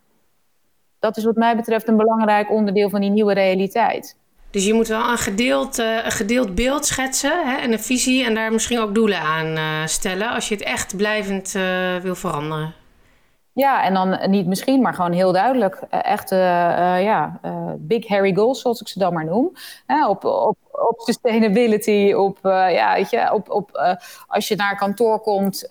Dat 0.98 1.16
is 1.16 1.24
wat 1.24 1.36
mij 1.36 1.56
betreft 1.56 1.88
een 1.88 1.96
belangrijk 1.96 2.50
onderdeel 2.50 2.90
van 2.90 3.00
die 3.00 3.10
nieuwe 3.10 3.34
realiteit. 3.34 4.16
Dus 4.54 4.64
je 4.66 4.74
moet 4.74 4.88
wel 4.88 5.10
een 5.10 5.18
gedeeld, 5.18 5.78
uh, 5.78 6.04
een 6.04 6.10
gedeeld 6.10 6.54
beeld 6.54 6.86
schetsen 6.86 7.46
hè, 7.46 7.56
en 7.56 7.72
een 7.72 7.80
visie 7.80 8.24
en 8.24 8.34
daar 8.34 8.52
misschien 8.52 8.80
ook 8.80 8.94
doelen 8.94 9.18
aan 9.18 9.46
uh, 9.46 9.86
stellen 9.86 10.28
als 10.30 10.48
je 10.48 10.54
het 10.54 10.64
echt 10.64 10.96
blijvend 10.96 11.54
uh, 11.54 11.96
wil 11.96 12.14
veranderen. 12.14 12.74
Ja, 13.52 13.84
en 13.84 13.94
dan 13.94 14.30
niet 14.30 14.46
misschien, 14.46 14.80
maar 14.80 14.94
gewoon 14.94 15.12
heel 15.12 15.32
duidelijk. 15.32 15.80
echt 15.90 16.30
ja, 16.30 17.40
big 17.78 18.08
hairy 18.08 18.34
goals, 18.34 18.60
zoals 18.60 18.80
ik 18.80 18.88
ze 18.88 18.98
dan 18.98 19.12
maar 19.12 19.24
noem. 19.24 19.52
op, 20.08 20.24
op, 20.24 20.56
op 20.70 21.00
sustainability, 21.00 22.12
op, 22.12 22.38
ja, 22.42 22.94
weet 22.94 23.10
je, 23.10 23.32
op, 23.32 23.50
op 23.50 23.96
als 24.26 24.48
je 24.48 24.56
naar 24.56 24.76
kantoor 24.76 25.20
komt 25.20 25.66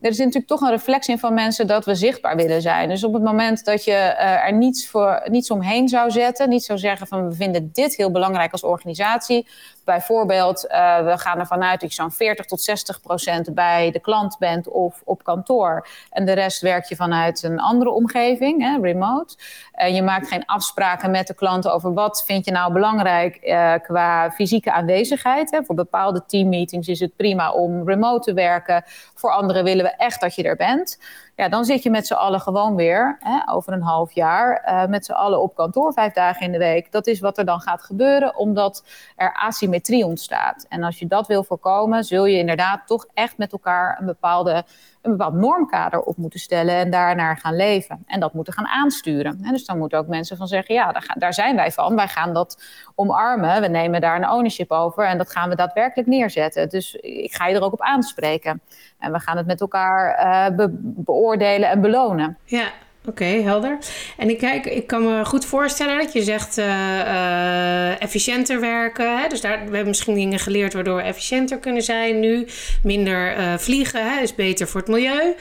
er 0.00 0.10
is 0.10 0.18
natuurlijk 0.18 0.46
toch 0.46 0.60
een 0.60 0.70
reflectie 0.70 1.16
van 1.16 1.34
mensen 1.34 1.66
dat 1.66 1.84
we 1.84 1.94
zichtbaar 1.94 2.36
willen 2.36 2.62
zijn. 2.62 2.88
Dus 2.88 3.04
op 3.04 3.12
het 3.12 3.22
moment 3.22 3.64
dat 3.64 3.84
je 3.84 3.90
uh, 3.92 4.44
er 4.46 4.52
niets, 4.52 4.88
voor, 4.88 5.22
niets 5.30 5.50
omheen 5.50 5.88
zou 5.88 6.10
zetten, 6.10 6.48
niet 6.48 6.64
zou 6.64 6.78
zeggen 6.78 7.06
van 7.06 7.28
we 7.28 7.34
vinden 7.34 7.70
dit 7.72 7.96
heel 7.96 8.10
belangrijk 8.10 8.52
als 8.52 8.62
organisatie. 8.62 9.46
Bijvoorbeeld, 9.90 10.66
uh, 10.68 11.04
we 11.04 11.18
gaan 11.18 11.38
ervan 11.38 11.62
uit 11.62 11.80
dat 11.80 11.88
je 11.88 12.02
zo'n 12.02 12.10
40 12.10 12.46
tot 12.46 12.60
60 12.60 13.00
procent 13.00 13.54
bij 13.54 13.90
de 13.90 13.98
klant 13.98 14.38
bent 14.38 14.68
of 14.68 15.02
op 15.04 15.24
kantoor. 15.24 15.88
En 16.10 16.24
de 16.24 16.32
rest 16.32 16.60
werk 16.60 16.84
je 16.84 16.96
vanuit 16.96 17.42
een 17.42 17.60
andere 17.60 17.90
omgeving, 17.90 18.62
hè, 18.62 18.78
remote. 18.80 19.36
En 19.72 19.94
je 19.94 20.02
maakt 20.02 20.28
geen 20.28 20.44
afspraken 20.46 21.10
met 21.10 21.26
de 21.26 21.34
klant 21.34 21.68
over 21.68 21.94
wat 21.94 22.24
vind 22.24 22.44
je 22.44 22.50
nou 22.50 22.72
belangrijk 22.72 23.38
uh, 23.42 23.74
qua 23.82 24.30
fysieke 24.30 24.72
aanwezigheid. 24.72 25.50
Hè. 25.50 25.64
Voor 25.64 25.74
bepaalde 25.74 26.24
teammeetings 26.26 26.88
is 26.88 27.00
het 27.00 27.16
prima 27.16 27.52
om 27.52 27.88
remote 27.88 28.24
te 28.24 28.34
werken. 28.34 28.84
Voor 29.14 29.30
anderen 29.30 29.64
willen 29.64 29.84
we 29.84 29.90
echt 29.96 30.20
dat 30.20 30.34
je 30.34 30.42
er 30.42 30.56
bent. 30.56 30.98
Ja, 31.40 31.48
dan 31.48 31.64
zit 31.64 31.82
je 31.82 31.90
met 31.90 32.06
z'n 32.06 32.14
allen 32.14 32.40
gewoon 32.40 32.76
weer 32.76 33.16
hè, 33.20 33.52
over 33.52 33.72
een 33.72 33.82
half 33.82 34.12
jaar 34.12 34.62
uh, 34.66 34.86
met 34.86 35.04
z'n 35.04 35.12
allen 35.12 35.42
op 35.42 35.54
kantoor 35.54 35.92
vijf 35.92 36.12
dagen 36.12 36.46
in 36.46 36.52
de 36.52 36.58
week. 36.58 36.92
Dat 36.92 37.06
is 37.06 37.20
wat 37.20 37.38
er 37.38 37.44
dan 37.44 37.60
gaat 37.60 37.82
gebeuren, 37.82 38.36
omdat 38.36 38.84
er 39.16 39.34
asymmetrie 39.34 40.04
ontstaat. 40.04 40.66
En 40.68 40.82
als 40.82 40.98
je 40.98 41.06
dat 41.06 41.26
wil 41.26 41.44
voorkomen, 41.44 42.04
zul 42.04 42.24
je 42.24 42.38
inderdaad 42.38 42.86
toch 42.86 43.06
echt 43.14 43.38
met 43.38 43.52
elkaar 43.52 43.98
een 44.00 44.06
bepaalde 44.06 44.64
een 45.02 45.10
bepaald 45.10 45.34
normkader 45.34 46.00
op 46.00 46.16
moeten 46.16 46.40
stellen 46.40 46.74
en 46.74 46.90
daarnaar 46.90 47.36
gaan 47.36 47.56
leven. 47.56 48.02
En 48.06 48.20
dat 48.20 48.32
moeten 48.32 48.52
gaan 48.52 48.66
aansturen. 48.66 49.40
En 49.42 49.52
dus 49.52 49.64
dan 49.64 49.78
moeten 49.78 49.98
ook 49.98 50.06
mensen 50.06 50.36
van 50.36 50.46
zeggen, 50.46 50.74
ja, 50.74 50.92
daar, 50.92 51.14
daar 51.18 51.34
zijn 51.34 51.56
wij 51.56 51.72
van. 51.72 51.96
Wij 51.96 52.08
gaan 52.08 52.34
dat 52.34 52.62
omarmen. 52.94 53.60
We 53.60 53.68
nemen 53.68 54.00
daar 54.00 54.16
een 54.16 54.30
ownership 54.30 54.70
over 54.70 55.04
en 55.04 55.18
dat 55.18 55.30
gaan 55.30 55.48
we 55.48 55.54
daadwerkelijk 55.54 56.08
neerzetten. 56.08 56.68
Dus 56.68 56.94
ik 56.94 57.34
ga 57.34 57.46
je 57.46 57.54
er 57.54 57.62
ook 57.62 57.72
op 57.72 57.82
aanspreken. 57.82 58.60
En 58.98 59.12
we 59.12 59.20
gaan 59.20 59.36
het 59.36 59.46
met 59.46 59.60
elkaar 59.60 60.54
be 60.54 60.68
beoordelen 60.82 61.68
en 61.68 61.80
belonen. 61.80 62.38
Ja, 62.44 62.68
Oké, 63.06 63.24
helder. 63.24 63.78
En 64.16 64.30
ik, 64.30 64.38
kijk, 64.38 64.66
ik 64.66 64.86
kan 64.86 65.04
me 65.04 65.24
goed 65.24 65.44
voorstellen 65.44 65.98
dat 65.98 66.12
je 66.12 66.22
zegt 66.22 66.58
uh, 66.58 66.66
uh, 66.66 68.02
efficiënter 68.02 68.60
werken. 68.60 69.18
Hè? 69.18 69.28
Dus 69.28 69.40
daar, 69.40 69.58
we 69.58 69.64
hebben 69.64 69.86
misschien 69.86 70.14
dingen 70.14 70.38
geleerd 70.38 70.72
waardoor 70.72 70.96
we 70.96 71.02
efficiënter 71.02 71.58
kunnen 71.58 71.82
zijn 71.82 72.20
nu. 72.20 72.46
Minder 72.82 73.38
uh, 73.38 73.58
vliegen 73.58 74.12
hè? 74.12 74.22
is 74.22 74.34
beter 74.34 74.68
voor 74.68 74.80
het 74.80 74.88
milieu. 74.88 75.34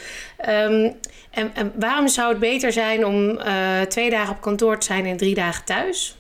Um, 0.49 0.95
en, 1.31 1.51
en, 1.53 1.71
waarom 1.75 2.07
zou 2.07 2.29
het 2.29 2.39
beter 2.39 2.71
zijn 2.71 3.05
om 3.05 3.39
twee 3.87 4.09
dagen 4.09 4.35
op 4.35 4.41
kantoor 4.41 4.79
te 4.79 4.85
zijn 4.85 5.05
en 5.05 5.17
drie 5.17 5.35
dagen 5.35 5.65
thuis? 5.65 6.17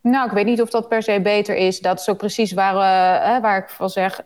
Nou, 0.00 0.26
ik 0.26 0.32
weet 0.32 0.46
niet 0.46 0.62
of 0.62 0.70
dat 0.70 0.88
per 0.88 1.02
se 1.02 1.20
beter 1.20 1.56
is. 1.56 1.80
Dat 1.80 2.00
is 2.00 2.08
ook 2.08 2.18
precies 2.18 2.52
waar, 2.52 2.74
waar 3.40 3.58
ik 3.58 3.68
van 3.68 3.90
zeg 3.90 4.20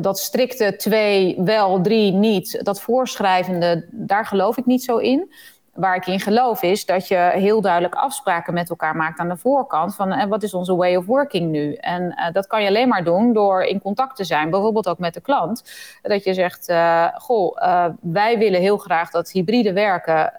dat 0.00 0.18
strikte 0.18 0.76
twee 0.76 1.36
wel, 1.38 1.80
drie 1.80 2.12
niet, 2.12 2.64
dat 2.64 2.80
voorschrijvende, 2.80 3.88
daar 3.90 4.26
geloof 4.26 4.56
ik 4.56 4.66
niet 4.66 4.84
zo 4.84 4.96
in 4.96 5.30
waar 5.76 5.96
ik 5.96 6.06
in 6.06 6.20
geloof 6.20 6.62
is 6.62 6.84
dat 6.84 7.08
je 7.08 7.30
heel 7.34 7.60
duidelijk 7.60 7.94
afspraken 7.94 8.54
met 8.54 8.70
elkaar 8.70 8.96
maakt 8.96 9.18
aan 9.18 9.28
de 9.28 9.36
voorkant 9.36 9.94
van 9.94 10.12
en 10.12 10.28
wat 10.28 10.42
is 10.42 10.54
onze 10.54 10.76
way 10.76 10.96
of 10.96 11.06
working 11.06 11.50
nu. 11.50 11.74
En 11.74 12.02
uh, 12.02 12.32
dat 12.32 12.46
kan 12.46 12.62
je 12.62 12.68
alleen 12.68 12.88
maar 12.88 13.04
doen 13.04 13.32
door 13.32 13.62
in 13.62 13.80
contact 13.80 14.16
te 14.16 14.24
zijn, 14.24 14.50
bijvoorbeeld 14.50 14.88
ook 14.88 14.98
met 14.98 15.14
de 15.14 15.20
klant. 15.20 15.64
Dat 16.02 16.24
je 16.24 16.34
zegt, 16.34 16.68
uh, 16.68 17.06
goh, 17.14 17.56
uh, 17.62 17.86
wij 18.00 18.38
willen 18.38 18.60
heel 18.60 18.76
graag 18.76 19.10
dat 19.10 19.30
hybride 19.30 19.72
werken 19.72 20.32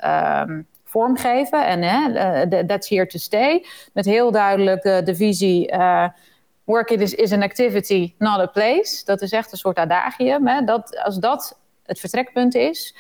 vormgeven 0.84 1.68
en 1.68 2.68
that's 2.68 2.90
here 2.90 3.08
to 3.08 3.18
stay. 3.18 3.66
Met 3.94 4.06
heel 4.06 4.32
duidelijk 4.32 4.84
de 4.84 5.16
visie 5.16 5.72
work 6.68 6.92
is, 6.92 7.14
is 7.14 7.32
an 7.32 7.44
activity, 7.44 8.14
not 8.18 8.40
a 8.40 8.46
place. 8.46 9.06
Dat 9.06 9.22
is 9.22 9.32
echt 9.32 9.52
een 9.52 9.58
soort 9.58 9.78
adagium. 9.78 10.48
Hè? 10.48 10.64
Dat, 10.64 11.00
als 11.04 11.18
dat 11.18 11.60
het 11.84 12.00
vertrekpunt 12.00 12.56
is, 12.56 12.96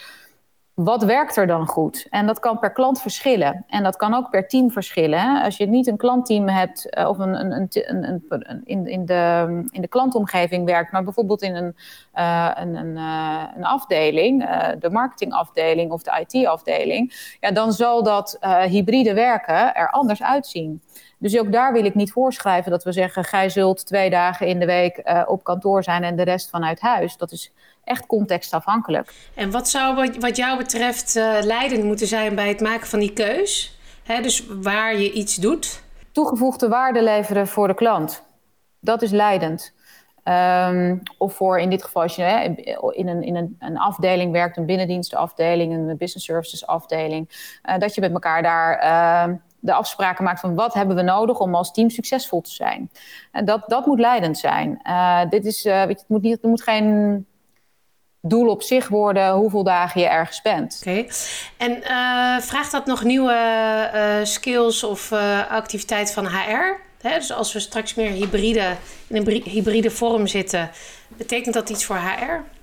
wat 0.73 1.03
werkt 1.03 1.35
er 1.37 1.47
dan 1.47 1.67
goed? 1.67 2.07
En 2.09 2.25
dat 2.25 2.39
kan 2.39 2.59
per 2.59 2.71
klant 2.71 3.01
verschillen. 3.01 3.65
En 3.67 3.83
dat 3.83 3.95
kan 3.95 4.13
ook 4.13 4.29
per 4.29 4.47
team 4.47 4.71
verschillen. 4.71 5.19
Hè? 5.19 5.43
Als 5.43 5.57
je 5.57 5.67
niet 5.67 5.87
een 5.87 5.97
klantteam 5.97 6.47
hebt 6.47 6.97
uh, 6.97 7.09
of 7.09 7.17
een, 7.17 7.33
een, 7.39 7.69
een, 7.71 8.23
een, 8.29 8.61
in, 8.63 8.87
in, 8.87 9.05
de, 9.05 9.61
in 9.71 9.81
de 9.81 9.87
klantomgeving 9.87 10.65
werkt, 10.65 10.91
maar 10.91 11.03
bijvoorbeeld 11.03 11.41
in 11.41 11.55
een, 11.55 11.75
een, 12.55 12.95
uh, 12.95 13.43
een 13.55 13.65
afdeling, 13.65 14.49
de 14.79 14.89
marketingafdeling 14.89 15.91
of 15.91 16.03
de 16.03 16.25
IT-afdeling, 16.27 17.35
ja, 17.39 17.51
dan 17.51 17.73
zal 17.73 18.03
dat 18.03 18.37
hybride 18.67 19.13
werken 19.13 19.75
er 19.75 19.89
anders 19.89 20.23
uitzien. 20.23 20.81
Dus 21.17 21.39
ook 21.39 21.51
daar 21.51 21.73
wil 21.73 21.85
ik 21.85 21.95
niet 21.95 22.11
voorschrijven 22.11 22.71
dat 22.71 22.83
we 22.83 22.91
zeggen: 22.91 23.23
gij 23.23 23.49
zult 23.49 23.85
twee 23.85 24.09
dagen 24.09 24.47
in 24.47 24.59
de 24.59 24.65
week 24.65 25.23
op 25.25 25.43
kantoor 25.43 25.83
zijn 25.83 26.03
en 26.03 26.15
de 26.15 26.23
rest 26.23 26.49
vanuit 26.49 26.79
huis. 26.79 27.17
Dat 27.17 27.31
is 27.31 27.51
echt 27.87 28.05
contextafhankelijk. 28.05 29.13
En 29.35 29.51
wat 29.51 29.69
zou 29.69 30.11
wat 30.19 30.35
jou 30.35 30.57
betreft 30.57 31.15
uh, 31.15 31.37
leidend 31.41 31.83
moeten 31.83 32.07
zijn 32.07 32.35
bij 32.35 32.47
het 32.47 32.61
maken 32.61 32.87
van 32.87 32.99
die 32.99 33.13
keus? 33.13 33.79
Hè, 34.03 34.21
dus 34.21 34.45
waar 34.61 34.97
je 34.97 35.11
iets 35.11 35.35
doet? 35.35 35.83
Toegevoegde 36.11 36.67
waarde 36.67 37.03
leveren 37.03 37.47
voor 37.47 37.67
de 37.67 37.73
klant. 37.73 38.23
Dat 38.79 39.01
is 39.01 39.11
leidend. 39.11 39.75
Um, 40.23 41.01
of 41.17 41.33
voor 41.33 41.59
in 41.59 41.69
dit 41.69 41.83
geval, 41.83 42.01
als 42.01 42.15
je 42.15 42.21
hè, 42.21 42.43
in, 42.91 43.07
een, 43.07 43.23
in 43.23 43.35
een, 43.35 43.55
een, 43.59 43.77
afdeling 43.77 44.31
werkt, 44.31 44.57
een 44.57 44.65
binnendienstenafdeling, 44.65 45.73
een 45.73 45.97
business 45.97 46.25
services 46.25 46.67
afdeling, 46.67 47.29
uh, 47.69 47.77
dat 47.77 47.95
je 47.95 48.01
met 48.01 48.11
elkaar 48.11 48.43
daar 48.43 48.83
uh, 48.83 49.35
de 49.59 49.73
afspraken 49.73 50.23
maakt 50.23 50.39
van 50.39 50.55
wat 50.55 50.73
hebben 50.73 50.95
we 50.95 51.01
nodig 51.01 51.39
om 51.39 51.55
als 51.55 51.71
team 51.71 51.89
succesvol 51.89 52.41
te 52.41 52.51
zijn. 52.51 52.91
En 53.31 53.45
dat, 53.45 53.63
dat 53.67 53.85
moet 53.85 53.99
leidend 53.99 54.37
zijn. 54.37 54.79
Uh, 54.83 55.21
dit 55.29 55.45
is, 55.45 55.63
weet 55.63 55.87
je, 55.87 55.93
het, 55.93 56.05
moet 56.07 56.21
niet, 56.21 56.33
het 56.33 56.43
moet 56.43 56.63
geen 56.63 57.25
doel 58.21 58.49
op 58.49 58.61
zich 58.61 58.87
worden 58.87 59.33
hoeveel 59.33 59.63
dagen 59.63 60.01
je 60.01 60.07
ergens 60.07 60.41
bent. 60.41 60.77
Oké. 60.79 61.05
En 61.57 61.71
uh, 61.71 62.39
vraagt 62.39 62.71
dat 62.71 62.85
nog 62.85 63.03
nieuwe 63.03 64.21
skills 64.23 64.83
of 64.83 65.11
activiteit 65.49 66.13
van 66.13 66.25
HR? 66.25 66.85
Dus 67.01 67.31
als 67.31 67.53
we 67.53 67.59
straks 67.59 67.93
meer 67.93 68.11
hybride, 68.11 68.75
in 69.07 69.15
een 69.15 69.41
hybride 69.43 69.91
vorm 69.91 70.27
zitten, 70.27 70.69
betekent 71.07 71.53
dat 71.53 71.69
iets 71.69 71.85
voor 71.85 71.95
HR? 71.95 72.56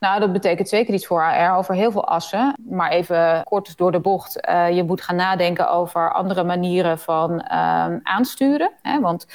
Nou, 0.00 0.20
dat 0.20 0.32
betekent 0.32 0.68
zeker 0.68 0.94
iets 0.94 1.06
voor 1.06 1.24
HR 1.24 1.52
over 1.52 1.74
heel 1.74 1.90
veel 1.90 2.06
assen. 2.06 2.54
Maar 2.68 2.90
even 2.90 3.42
kort 3.44 3.76
door 3.76 3.92
de 3.92 4.00
bocht. 4.00 4.48
Uh, 4.48 4.70
je 4.70 4.82
moet 4.82 5.00
gaan 5.00 5.16
nadenken 5.16 5.70
over 5.70 6.12
andere 6.12 6.44
manieren 6.44 6.98
van 6.98 7.32
uh, 7.32 7.96
aansturen. 8.02 8.72
Hè? 8.82 9.00
Want 9.00 9.26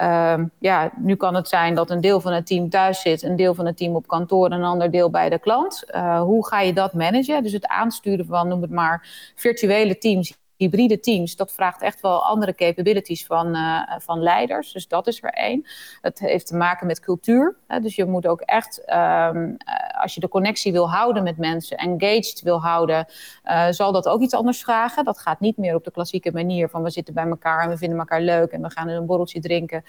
uh, 0.00 0.34
ja, 0.58 0.90
nu 0.96 1.16
kan 1.16 1.34
het 1.34 1.48
zijn 1.48 1.74
dat 1.74 1.90
een 1.90 2.00
deel 2.00 2.20
van 2.20 2.32
het 2.32 2.46
team 2.46 2.68
thuis 2.68 3.00
zit, 3.00 3.22
een 3.22 3.36
deel 3.36 3.54
van 3.54 3.66
het 3.66 3.76
team 3.76 3.94
op 3.94 4.06
kantoor 4.06 4.46
en 4.46 4.52
een 4.52 4.64
ander 4.64 4.90
deel 4.90 5.10
bij 5.10 5.28
de 5.28 5.38
klant. 5.38 5.84
Uh, 5.94 6.20
hoe 6.20 6.46
ga 6.46 6.60
je 6.60 6.72
dat 6.72 6.92
managen? 6.92 7.42
Dus 7.42 7.52
het 7.52 7.66
aansturen 7.66 8.26
van, 8.26 8.48
noem 8.48 8.62
het 8.62 8.70
maar, 8.70 9.08
virtuele 9.34 9.98
teams 9.98 10.36
hybride 10.58 11.00
teams, 11.00 11.36
dat 11.36 11.52
vraagt 11.52 11.82
echt 11.82 12.00
wel 12.00 12.24
andere 12.24 12.54
capabilities 12.54 13.26
van, 13.26 13.56
uh, 13.56 13.82
van 13.98 14.22
leiders. 14.22 14.72
Dus 14.72 14.88
dat 14.88 15.06
is 15.06 15.22
er 15.22 15.30
één. 15.30 15.66
Het 16.00 16.18
heeft 16.18 16.46
te 16.46 16.56
maken 16.56 16.86
met 16.86 17.00
cultuur. 17.00 17.56
Hè? 17.66 17.80
Dus 17.80 17.96
je 17.96 18.04
moet 18.04 18.26
ook 18.26 18.40
echt, 18.40 18.82
um, 18.92 19.56
als 20.00 20.14
je 20.14 20.20
de 20.20 20.28
connectie 20.28 20.72
wil 20.72 20.90
houden 20.90 21.22
met 21.22 21.36
mensen, 21.36 21.76
engaged 21.76 22.40
wil 22.42 22.60
houden, 22.60 23.06
uh, 23.44 23.66
zal 23.70 23.92
dat 23.92 24.08
ook 24.08 24.20
iets 24.20 24.34
anders 24.34 24.62
vragen. 24.62 25.04
Dat 25.04 25.18
gaat 25.18 25.40
niet 25.40 25.56
meer 25.56 25.74
op 25.74 25.84
de 25.84 25.90
klassieke 25.90 26.32
manier 26.32 26.68
van 26.68 26.82
we 26.82 26.90
zitten 26.90 27.14
bij 27.14 27.26
elkaar 27.26 27.62
en 27.62 27.68
we 27.68 27.76
vinden 27.76 27.98
elkaar 27.98 28.20
leuk 28.20 28.50
en 28.50 28.62
we 28.62 28.70
gaan 28.70 28.88
een 28.88 29.06
borreltje 29.06 29.40
drinken. 29.40 29.84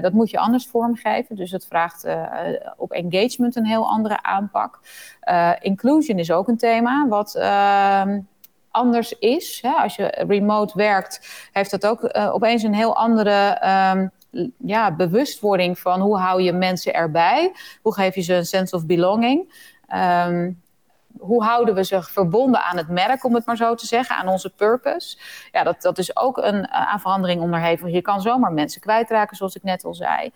Dat 0.00 0.12
moet 0.12 0.30
je 0.30 0.38
anders 0.38 0.66
vormgeven. 0.66 1.36
Dus 1.36 1.50
het 1.50 1.66
vraagt 1.66 2.06
op 2.76 2.92
engagement 2.92 3.56
een 3.56 3.66
heel 3.66 3.88
andere 3.88 4.22
aanpak. 4.22 4.80
inclusion 5.60 6.18
is 6.18 6.30
ook 6.30 6.48
een 6.48 6.56
thema 6.56 7.08
wat 7.08 7.34
ehm, 7.34 8.20
anders 8.70 9.18
is. 9.18 9.58
Hè? 9.62 9.70
Als 9.70 9.96
je 9.96 10.24
remote 10.28 10.72
werkt, 10.76 11.48
heeft 11.52 11.70
dat 11.70 11.86
ook 11.86 12.02
uh, 12.02 12.34
opeens 12.34 12.62
een 12.62 12.74
heel 12.74 12.96
andere 12.96 13.62
um, 13.94 14.10
ja, 14.56 14.94
bewustwording 14.96 15.78
van 15.78 16.00
hoe 16.00 16.18
hou 16.18 16.42
je 16.42 16.52
mensen 16.52 16.94
erbij? 16.94 17.52
Hoe 17.82 17.94
geef 17.94 18.14
je 18.14 18.20
ze 18.20 18.34
een 18.34 18.46
sense 18.46 18.76
of 18.76 18.86
belonging? 18.86 19.52
Um, 20.26 20.62
hoe 21.20 21.44
houden 21.44 21.74
we 21.74 21.84
ze 21.84 22.02
verbonden 22.02 22.62
aan 22.62 22.76
het 22.76 22.88
merk, 22.88 23.24
om 23.24 23.34
het 23.34 23.46
maar 23.46 23.56
zo 23.56 23.74
te 23.74 23.86
zeggen, 23.86 24.16
aan 24.16 24.28
onze 24.28 24.50
purpose? 24.50 25.18
Ja, 25.52 25.62
dat, 25.62 25.82
dat 25.82 25.98
is 25.98 26.16
ook 26.16 26.38
een, 26.38 26.68
aan 26.68 27.00
verandering 27.00 27.40
onderhevig. 27.40 27.92
Je 27.92 28.02
kan 28.02 28.20
zomaar 28.20 28.52
mensen 28.52 28.80
kwijtraken, 28.80 29.36
zoals 29.36 29.56
ik 29.56 29.62
net 29.62 29.84
al 29.84 29.94
zei. 29.94 30.24
Uh, 30.24 30.32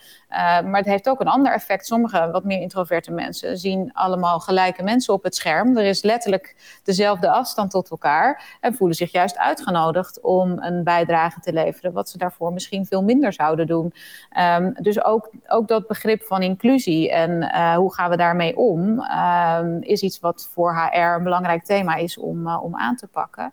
maar 0.61 0.77
het 0.77 0.87
heeft 0.87 1.09
ook 1.09 1.21
een 1.21 1.29
ander 1.29 1.53
effect. 1.53 1.87
Sommige 1.87 2.29
wat 2.31 2.45
meer 2.45 2.61
introverte 2.61 3.11
mensen 3.11 3.59
zien 3.59 3.91
allemaal 3.93 4.41
gelijke 4.41 4.83
mensen 4.83 5.15
op 5.15 5.23
het 5.23 5.35
scherm. 5.35 5.77
Er 5.77 5.85
is 5.85 6.03
letterlijk 6.03 6.57
dezelfde 6.83 7.31
afstand 7.31 7.71
tot 7.71 7.91
elkaar 7.91 8.59
en 8.61 8.75
voelen 8.75 8.97
zich 8.97 9.13
juist 9.13 9.39
uitgenodigd 9.39 10.21
om 10.21 10.63
een 10.63 10.85
bijdrage 10.85 11.41
te 11.41 11.53
leveren, 11.53 11.93
wat 11.93 12.09
ze 12.09 12.19
daarvoor 12.19 12.53
misschien 12.53 12.87
veel 12.87 13.03
minder 13.03 13.33
zouden 13.33 13.67
doen. 13.67 13.95
Um, 14.39 14.73
dus 14.81 15.05
ook, 15.05 15.31
ook 15.47 15.69
dat 15.69 15.87
begrip 15.87 16.23
van 16.23 16.43
inclusie 16.43 17.11
en 17.11 17.43
uh, 17.43 17.75
hoe 17.75 17.95
gaan 17.95 18.11
we 18.11 18.17
daarmee 18.17 18.57
om, 18.57 19.01
um, 19.01 19.83
is 19.83 20.03
iets 20.03 20.21
wat 20.21 20.49
voor 20.53 20.74
HR 20.75 20.99
een 20.99 21.23
belangrijk 21.23 21.65
thema 21.65 21.95
is 21.95 22.19
om, 22.19 22.47
uh, 22.47 22.63
om 22.63 22.77
aan 22.77 22.97
te 22.97 23.07
pakken. 23.07 23.53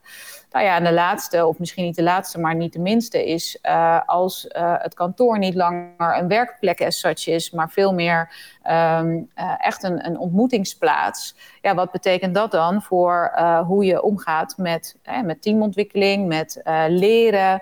Nou 0.51 0.66
ja, 0.66 0.75
en 0.75 0.84
de 0.84 0.94
laatste, 0.94 1.46
of 1.46 1.60
misschien 1.60 1.86
niet 1.86 1.96
de 1.96 2.04
laatste, 2.04 2.40
maar 2.40 2.56
niet 2.56 2.74
de 2.74 2.80
minste, 2.80 3.25
is 3.25 3.60
uh, 3.63 4.00
als 4.06 4.46
uh, 4.46 4.74
het 4.78 4.94
kantoor 4.94 5.38
niet 5.38 5.56
langer 5.56 6.18
een 6.18 6.28
werkplek 6.28 6.82
as 6.82 7.00
such 7.00 7.28
is, 7.28 7.51
maar 7.51 7.70
veel 7.70 7.94
meer 7.94 8.34
um, 8.70 9.30
echt 9.58 9.84
een, 9.84 10.06
een 10.06 10.18
ontmoetingsplaats. 10.18 11.36
Ja, 11.62 11.75
wat 11.75 11.92
betekent 11.92 12.36
dat 12.36 12.51
dan 12.51 12.82
voor 12.82 13.32
hoe 13.66 13.86
je 13.86 14.01
omgaat 14.01 14.58
met, 14.58 14.98
met 15.24 15.42
teamontwikkeling, 15.42 16.28
met 16.28 16.62
leren? 16.88 17.62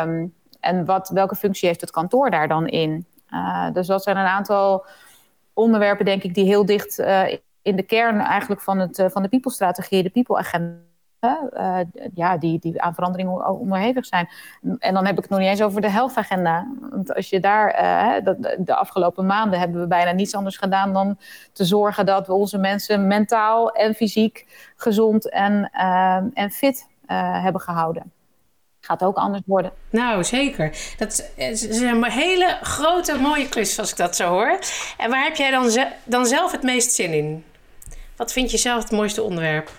Um, 0.00 0.34
en 0.60 0.84
wat, 0.84 1.08
welke 1.08 1.34
functie 1.34 1.68
heeft 1.68 1.80
het 1.80 1.90
kantoor 1.90 2.30
daar 2.30 2.48
dan 2.48 2.66
in? 2.66 3.06
dus 3.72 3.86
dat 3.86 4.02
zijn 4.02 4.16
een 4.16 4.26
aantal 4.26 4.86
onderwerpen, 5.54 6.04
denk 6.04 6.22
ik, 6.22 6.34
die 6.34 6.44
heel 6.44 6.66
dicht 6.66 7.02
in 7.62 7.76
de 7.76 7.82
kern 7.82 8.20
eigenlijk 8.20 8.60
van, 8.60 8.78
het, 8.78 8.98
uh, 8.98 9.06
van 9.08 9.22
de 9.22 9.28
people-strategie, 9.28 10.02
de 10.02 10.10
people-agenda. 10.10 10.80
Uh, 11.22 11.78
ja, 12.14 12.36
die, 12.36 12.58
die 12.58 12.82
aan 12.82 12.94
verandering 12.94 13.30
onderhevig 13.44 14.06
zijn. 14.06 14.28
En 14.78 14.94
dan 14.94 15.06
heb 15.06 15.16
ik 15.16 15.22
het 15.22 15.30
nog 15.30 15.38
niet 15.38 15.48
eens 15.48 15.62
over 15.62 15.80
de 15.80 15.90
health-agenda. 15.90 16.66
Want 16.90 17.14
als 17.14 17.30
je 17.30 17.40
daar, 17.40 17.74
de, 18.24 18.56
de, 18.58 18.74
afgelopen 18.74 19.26
maanden 19.26 19.58
hebben 19.58 19.80
we 19.80 19.86
bijna 19.86 20.12
niets 20.12 20.34
anders 20.34 20.56
gedaan 20.56 20.92
dan 20.92 21.18
te 21.52 21.64
zorgen 21.64 22.06
dat 22.06 22.26
we 22.26 22.32
onze 22.32 22.58
mensen 22.58 23.06
mentaal 23.06 23.70
en 23.70 23.94
fysiek 23.94 24.46
gezond 24.76 25.30
en, 25.30 25.70
en 26.34 26.50
fit 26.50 26.88
hebben 27.06 27.60
gehouden 27.60 28.12
gaat 28.84 29.02
ook 29.02 29.16
anders 29.16 29.42
worden. 29.46 29.72
Nou, 29.90 30.24
zeker. 30.24 30.76
Dat 30.98 31.32
is 31.36 31.80
een 31.80 32.04
hele 32.04 32.58
grote, 32.62 33.18
mooie 33.18 33.48
klus 33.48 33.78
als 33.78 33.90
ik 33.90 33.96
dat 33.96 34.16
zo 34.16 34.28
hoor. 34.28 34.58
En 34.96 35.10
waar 35.10 35.24
heb 35.24 35.36
jij 35.36 35.50
dan, 35.50 35.70
dan 36.04 36.26
zelf 36.26 36.52
het 36.52 36.62
meest 36.62 36.92
zin 36.92 37.12
in? 37.12 37.44
Wat 38.22 38.32
vind 38.32 38.50
je 38.50 38.56
zelf 38.56 38.82
het 38.82 38.92
mooiste 38.92 39.22
onderwerp? 39.22 39.70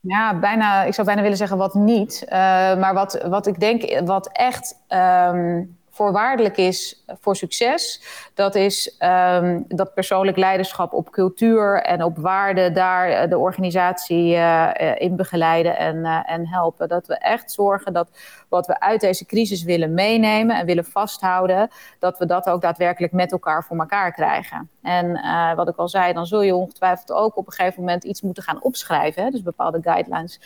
Ja, 0.00 0.38
bijna, 0.38 0.82
ik 0.82 0.94
zou 0.94 1.06
bijna 1.06 1.22
willen 1.22 1.36
zeggen 1.36 1.56
wat 1.56 1.74
niet. 1.74 2.22
Uh, 2.24 2.30
maar 2.76 2.94
wat, 2.94 3.22
wat 3.28 3.46
ik 3.46 3.60
denk, 3.60 4.00
wat 4.06 4.28
echt 4.32 4.76
um, 4.88 5.78
voorwaardelijk 5.90 6.56
is 6.56 6.97
voor 7.20 7.36
succes, 7.36 8.02
dat 8.34 8.54
is 8.54 8.96
um, 8.98 9.64
dat 9.68 9.94
persoonlijk 9.94 10.36
leiderschap 10.36 10.92
op 10.92 11.10
cultuur 11.10 11.82
en 11.82 12.02
op 12.02 12.18
waarde 12.18 12.72
daar 12.72 13.08
eh, 13.08 13.30
de 13.30 13.38
organisatie 13.38 14.34
uh, 14.34 14.70
in 14.98 15.16
begeleiden 15.16 15.76
en, 15.76 16.04
en 16.04 16.46
helpen. 16.46 16.88
Dat 16.88 17.06
we 17.06 17.18
echt 17.18 17.52
zorgen 17.52 17.92
dat 17.92 18.08
wat 18.48 18.66
we 18.66 18.80
uit 18.80 19.00
deze 19.00 19.26
crisis 19.26 19.62
willen 19.62 19.94
meenemen 19.94 20.56
en 20.56 20.66
willen 20.66 20.84
vasthouden, 20.84 21.70
dat 21.98 22.18
we 22.18 22.26
dat 22.26 22.48
ook 22.48 22.60
daadwerkelijk 22.60 23.12
met 23.12 23.32
elkaar 23.32 23.64
voor 23.64 23.78
elkaar 23.78 24.12
krijgen. 24.12 24.70
En 24.82 25.20
wat 25.56 25.68
ik 25.68 25.76
al 25.76 25.88
zei, 25.88 26.12
dan 26.12 26.26
zul 26.26 26.42
je 26.42 26.54
ongetwijfeld 26.54 27.12
ook 27.12 27.36
op 27.36 27.46
een 27.46 27.52
gegeven 27.52 27.80
moment 27.80 28.04
iets 28.04 28.22
moeten 28.22 28.42
gaan 28.42 28.62
opschrijven. 28.62 29.22
Hè? 29.22 29.30
Dus 29.30 29.42
bepaalde 29.42 29.78
guidelines 29.82 30.40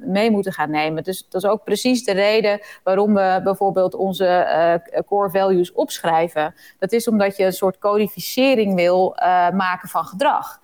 mee 0.00 0.30
moeten 0.30 0.52
gaan 0.52 0.70
nemen. 0.70 1.02
Dus 1.02 1.26
dat 1.28 1.42
is 1.42 1.48
ook 1.48 1.64
precies 1.64 2.04
de 2.04 2.12
reden 2.12 2.60
waarom 2.82 3.14
we 3.14 3.40
bijvoorbeeld 3.44 3.94
onze 3.94 4.80
core 5.06 5.30
values 5.30 5.73
opschrijven? 5.74 6.54
Dat 6.78 6.92
is 6.92 7.08
omdat 7.08 7.36
je 7.36 7.44
een 7.44 7.52
soort 7.52 7.78
codificering 7.78 8.74
wil 8.74 9.16
maken 9.52 9.88
van 9.88 10.04
gedrag. 10.04 10.60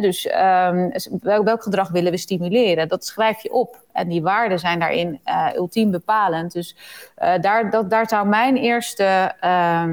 dus 0.00 0.26
um, 0.26 0.92
welk, 1.20 1.62
gedrag 1.62 1.88
willen 1.90 2.12
we 2.12 2.18
stimuleren? 2.18 2.88
Dat 2.88 3.04
schrijf 3.04 3.42
je 3.42 3.52
op. 3.52 3.80
En 3.92 4.08
die 4.08 4.22
waarden 4.22 4.58
zijn 4.58 4.78
daarin 4.78 5.20
ultiem 5.54 5.90
bepalend. 5.90 6.52
Dus 6.52 6.76
daar, 7.40 7.70
dat, 7.70 7.90
daar 7.90 8.08
zou 8.08 8.26
mijn 8.26 8.56
eerste 8.56 9.34
uh, 9.44 9.84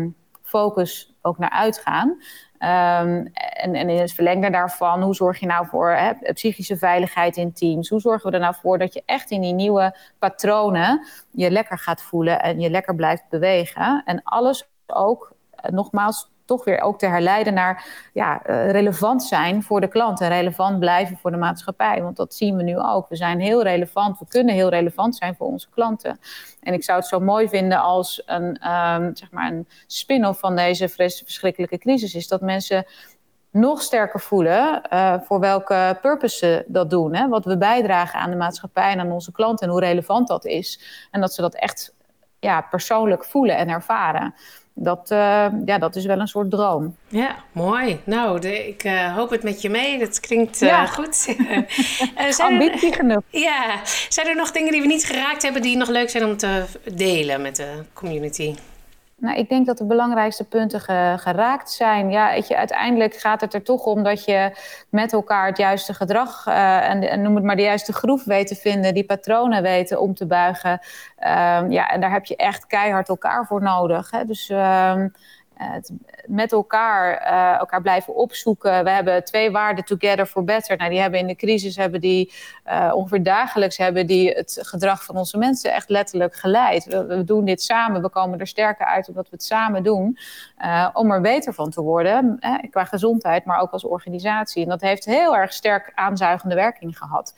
focus 0.44 1.14
ook 1.22 1.38
naar 1.38 1.50
uitgaan. 1.50 2.18
Um, 2.62 3.28
en, 3.34 3.76
en, 3.76 3.90
in 3.90 4.00
het 4.00 4.14
verlengde 4.14 4.50
daarvan, 4.50 5.02
hoe 5.02 5.16
zorg 5.16 5.40
je 5.40 5.46
nou 5.46 5.68
voor 5.68 5.92
hè, 5.92 6.34
psychische 6.34 6.78
veiligheid 6.78 7.38
in 7.38 7.54
teams? 7.54 7.90
Hoe 7.90 8.00
zorgen 8.00 8.30
we 8.30 8.36
er 8.36 8.44
nou 8.44 8.56
voor 8.62 8.78
dat 8.78 8.94
je 8.94 9.04
echt 9.06 9.32
in 9.32 9.42
die 9.42 9.54
nieuwe 9.54 9.98
patronen 10.18 11.06
je 11.32 11.52
lekker 11.52 11.78
gaat 11.78 12.02
voelen 12.02 12.42
en 12.42 12.60
je 12.60 12.70
lekker 12.70 12.96
blijft 12.96 13.24
bewegen? 13.30 14.02
En 14.06 14.24
alles 14.24 14.70
ook, 14.88 15.34
eh, 15.52 15.72
nogmaals, 15.72 16.32
toch 16.50 16.64
weer 16.64 16.82
ook 16.82 17.00
te 17.00 17.06
herleiden 17.06 17.54
naar 17.54 17.86
ja, 18.14 18.42
uh, 18.50 18.72
relevant 18.72 19.24
zijn 19.24 19.64
voor 19.64 19.82
de 19.82 19.88
klant 19.88 20.22
en 20.22 20.30
relevant 20.30 20.80
blijven 20.80 21.18
voor 21.18 21.32
de 21.32 21.38
maatschappij. 21.38 22.02
Want 22.04 22.18
dat 22.18 22.34
zien 22.34 22.56
we 22.56 22.64
nu 22.64 22.78
ook. 22.78 23.10
We 23.10 23.16
zijn 23.16 23.40
heel 23.40 23.64
relevant, 23.64 24.20
we 24.20 24.26
kunnen 24.28 24.56
heel 24.56 24.70
relevant 24.70 25.16
zijn 25.16 25.36
voor 25.36 25.48
onze 25.48 25.70
klanten. 25.70 26.20
En 26.62 26.74
ik 26.74 26.84
zou 26.84 26.98
het 26.98 27.08
zo 27.08 27.20
mooi 27.20 27.50
vinden 27.50 27.80
als 27.80 28.24
een, 28.26 28.70
um, 28.70 29.16
zeg 29.16 29.32
maar 29.32 29.52
een 29.52 29.68
spin-off 29.88 30.40
van 30.40 30.56
deze 30.56 30.90
verschrikkelijke 30.90 31.78
crisis 31.78 32.16
is 32.16 32.28
dat 32.28 32.42
mensen 32.42 32.86
nog 33.52 33.82
sterker 33.82 34.20
voelen 34.20 34.82
uh, 34.94 35.16
voor 35.22 35.40
welke 35.40 35.98
purpose 36.02 36.38
ze 36.38 36.66
dat 36.68 36.90
doen. 36.90 37.16
Hè? 37.16 37.28
Wat 37.28 37.46
we 37.46 37.58
bijdragen 37.58 38.20
aan 38.20 38.30
de 38.30 38.36
maatschappij 38.36 38.92
en 38.92 39.00
aan 39.00 39.12
onze 39.12 39.32
klanten 39.32 39.66
en 39.66 39.72
hoe 39.72 39.82
relevant 39.82 40.28
dat 40.28 40.46
is. 40.46 40.82
En 41.12 41.22
dat 41.22 41.34
ze 41.34 41.42
dat 41.42 41.56
echt 41.56 41.96
ja, 42.40 42.62
persoonlijk 42.62 43.26
voelen 43.26 43.58
en 43.58 43.70
ervaren 43.70 44.34
dat, 44.82 45.12
uh, 45.12 45.46
ja, 45.66 45.78
dat 45.78 45.96
is 45.96 46.06
wel 46.06 46.20
een 46.20 46.28
soort 46.28 46.52
droom. 46.52 46.96
Ja, 47.08 47.36
mooi. 47.52 48.00
Nou, 48.04 48.40
de, 48.40 48.68
ik 48.68 48.84
uh, 48.84 49.16
hoop 49.16 49.30
het 49.30 49.44
met 49.44 49.62
je 49.62 49.70
mee. 49.70 50.00
Dat 50.00 50.20
klinkt 50.20 50.62
uh, 50.62 50.70
ja. 50.70 50.86
goed. 50.86 51.16
zijn 52.30 52.52
Ambitie 52.52 52.94
genoeg. 52.94 53.22
Ja. 53.30 53.82
Zijn 54.10 54.28
er 54.28 54.36
nog 54.36 54.52
dingen 54.52 54.72
die 54.72 54.82
we 54.82 54.88
niet 54.88 55.06
geraakt 55.06 55.42
hebben... 55.42 55.62
die 55.62 55.78
nog 55.78 55.90
leuk 55.90 56.10
zijn 56.10 56.26
om 56.26 56.38
te 56.38 56.66
delen 56.94 57.42
met 57.42 57.56
de 57.56 57.84
community? 57.94 58.56
Nou, 59.20 59.38
ik 59.38 59.50
denk 59.50 59.66
dat 59.66 59.78
de 59.78 59.86
belangrijkste 59.86 60.44
punten 60.44 60.82
geraakt 61.20 61.72
zijn. 61.72 62.12
Ja, 62.12 62.32
weet 62.32 62.48
je, 62.48 62.58
uiteindelijk 62.58 63.16
gaat 63.16 63.42
het 63.42 63.54
er 63.54 63.64
toch 63.64 63.86
om 63.86 64.04
dat 64.04 64.26
je 64.26 64.52
met 64.90 65.14
elkaar 65.14 65.48
het 65.48 65.58
juiste 65.58 65.94
gedrag 65.94 66.48
uh, 66.48 66.90
en, 66.90 67.22
noem 67.22 67.36
het 67.36 67.44
maar 67.44 67.56
de 67.56 67.62
juiste 67.62 67.94
groef 67.94 68.24
weet 68.24 68.48
te 68.48 68.56
vinden, 68.56 68.94
die 68.94 69.06
patronen 69.06 69.62
weten 69.62 70.02
om 70.02 70.14
te 70.14 70.26
buigen. 70.26 70.72
Um, 70.72 71.72
ja, 71.72 71.90
en 71.90 72.02
daar 72.02 72.12
heb 72.12 72.26
je 72.26 72.36
echt 72.36 72.66
keihard 72.66 73.10
elkaar 73.10 73.46
voor 73.46 73.62
nodig. 73.62 74.12
Hè? 74.12 74.26
Dus 74.26 74.50
um, 74.50 75.12
het 75.64 75.92
met 76.26 76.52
elkaar, 76.52 77.32
uh, 77.32 77.60
elkaar 77.60 77.82
blijven 77.82 78.16
opzoeken. 78.16 78.84
We 78.84 78.90
hebben 78.90 79.24
twee 79.24 79.52
waarden 79.52 79.86
together 79.86 80.26
for 80.26 80.44
better. 80.44 80.78
Nou, 80.78 80.90
die 80.90 81.00
hebben 81.00 81.20
in 81.20 81.28
de 81.28 81.36
crisis 81.36 81.76
hebben 81.76 82.02
die 82.02 82.34
uh, 82.68 82.92
ongeveer 82.96 83.24
dagelijks 83.24 83.78
hebben 83.78 84.08
die 84.08 84.30
het 84.30 84.60
gedrag 84.62 85.04
van 85.04 85.18
onze 85.18 85.38
mensen 85.38 85.74
echt 85.74 85.90
letterlijk 85.90 86.36
geleid. 86.36 86.86
We, 86.86 87.24
doen 87.24 87.46
dit 87.46 87.62
samen. 87.62 88.02
We 88.02 88.10
komen 88.10 88.40
er 88.40 88.48
sterker 88.48 88.86
uit 88.86 89.08
omdat 89.08 89.30
we 89.30 89.36
het 89.36 89.44
samen 89.44 89.84
doen. 89.84 90.18
Om 90.94 91.12
er 91.12 91.22
beter 91.22 91.54
van 91.54 91.70
te 91.70 91.82
worden. 91.82 92.38
Eh, 92.40 92.54
qua 92.70 92.84
gezondheid, 92.84 93.46
maar 93.46 93.60
ook 93.60 93.72
als 93.72 93.84
organisatie. 93.84 94.64
En 94.64 94.70
dat 94.70 94.82
heeft 94.82 95.06
heel 95.06 95.36
erg 95.36 95.54
sterk 95.54 95.92
aanzuigende 95.96 96.56
werking 96.56 96.98
gehad. 96.98 97.34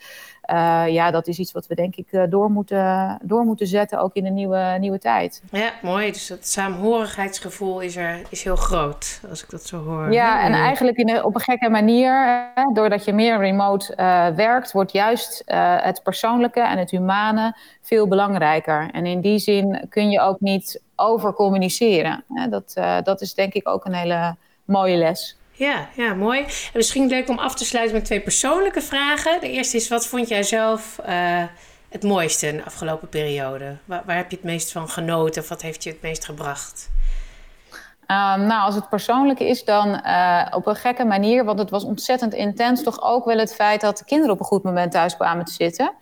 Uh, 0.50 0.84
ja, 0.88 1.10
dat 1.10 1.26
is 1.26 1.38
iets 1.38 1.52
wat 1.52 1.66
we 1.66 1.74
denk 1.74 1.96
ik 1.96 2.30
door 2.30 2.50
moeten, 2.50 3.18
door 3.22 3.44
moeten 3.44 3.66
zetten, 3.66 4.00
ook 4.00 4.14
in 4.14 4.24
de 4.24 4.30
nieuwe, 4.30 4.76
nieuwe 4.80 4.98
tijd. 4.98 5.42
Ja, 5.50 5.70
mooi. 5.82 6.12
Dus 6.12 6.26
dat 6.26 6.46
saamhorigheidsgevoel 6.46 7.80
is 7.80 7.96
er 7.96 8.20
is 8.28 8.42
heel 8.42 8.56
groot, 8.56 9.20
als 9.30 9.42
ik 9.42 9.50
dat 9.50 9.62
zo 9.62 9.84
hoor. 9.84 10.12
Ja, 10.12 10.42
en 10.42 10.52
eigenlijk 10.52 10.96
in 10.96 11.24
op 11.24 11.34
een 11.34 11.40
gekke 11.40 11.68
manier, 11.68 12.44
doordat 12.72 13.04
je 13.04 13.12
meer 13.12 13.38
remote 13.38 13.96
uh, 13.96 14.28
werkt, 14.28 14.72
wordt 14.72 14.92
juist 14.92 15.42
uh, 15.46 15.76
het 15.82 16.02
persoonlijke 16.02 16.60
en 16.60 16.78
het 16.78 16.90
humane 16.90 17.56
veel 17.80 18.08
belangrijker. 18.08 18.90
En 18.92 19.06
in 19.06 19.20
die 19.20 19.38
zin 19.38 19.86
kun 19.88 20.10
je 20.10 20.20
ook 20.20 20.40
niet 20.40 20.82
over 20.96 21.32
communiceren. 21.32 22.24
Dat, 22.50 22.72
dat 23.04 23.20
is 23.20 23.34
denk 23.34 23.52
ik 23.52 23.68
ook 23.68 23.84
een 23.84 23.94
hele 23.94 24.36
mooie 24.64 24.96
les. 24.96 25.36
Ja, 25.62 25.88
ja, 25.96 26.14
mooi. 26.14 26.40
En 26.40 26.48
misschien 26.72 27.06
leuk 27.06 27.28
om 27.28 27.38
af 27.38 27.54
te 27.54 27.64
sluiten 27.64 27.96
met 27.96 28.04
twee 28.04 28.20
persoonlijke 28.20 28.80
vragen. 28.80 29.40
De 29.40 29.50
eerste 29.50 29.76
is, 29.76 29.88
wat 29.88 30.06
vond 30.06 30.28
jij 30.28 30.42
zelf 30.42 31.00
uh, 31.08 31.42
het 31.88 32.02
mooiste 32.02 32.46
in 32.46 32.56
de 32.56 32.64
afgelopen 32.64 33.08
periode? 33.08 33.76
Waar, 33.84 34.02
waar, 34.06 34.16
heb 34.16 34.30
je 34.30 34.36
het 34.36 34.44
meest 34.44 34.72
van 34.72 34.88
genoten 34.88 35.42
of 35.42 35.48
wat 35.48 35.62
heeft 35.62 35.82
je 35.82 35.90
het 35.90 36.02
meest 36.02 36.24
gebracht? 36.24 36.90
Um, 38.06 38.46
nou, 38.46 38.62
als 38.62 38.74
het 38.74 38.88
persoonlijk 38.88 39.40
is, 39.40 39.64
dan 39.64 39.88
uh, 40.06 40.46
op 40.50 40.66
een 40.66 40.76
gekke 40.76 41.04
manier, 41.04 41.44
want 41.44 41.58
het 41.58 41.70
was 41.70 41.84
ontzettend 41.84 42.34
intens, 42.34 42.82
toch 42.82 43.02
ook 43.02 43.24
wel 43.24 43.38
het 43.38 43.54
feit 43.54 43.80
dat 43.80 43.98
de 43.98 44.04
kinderen 44.04 44.34
op 44.34 44.40
een 44.40 44.46
goed 44.46 44.62
moment 44.62 44.92
thuis 44.92 45.16
kwamen 45.16 45.44
te 45.44 45.52
zitten. 45.52 45.92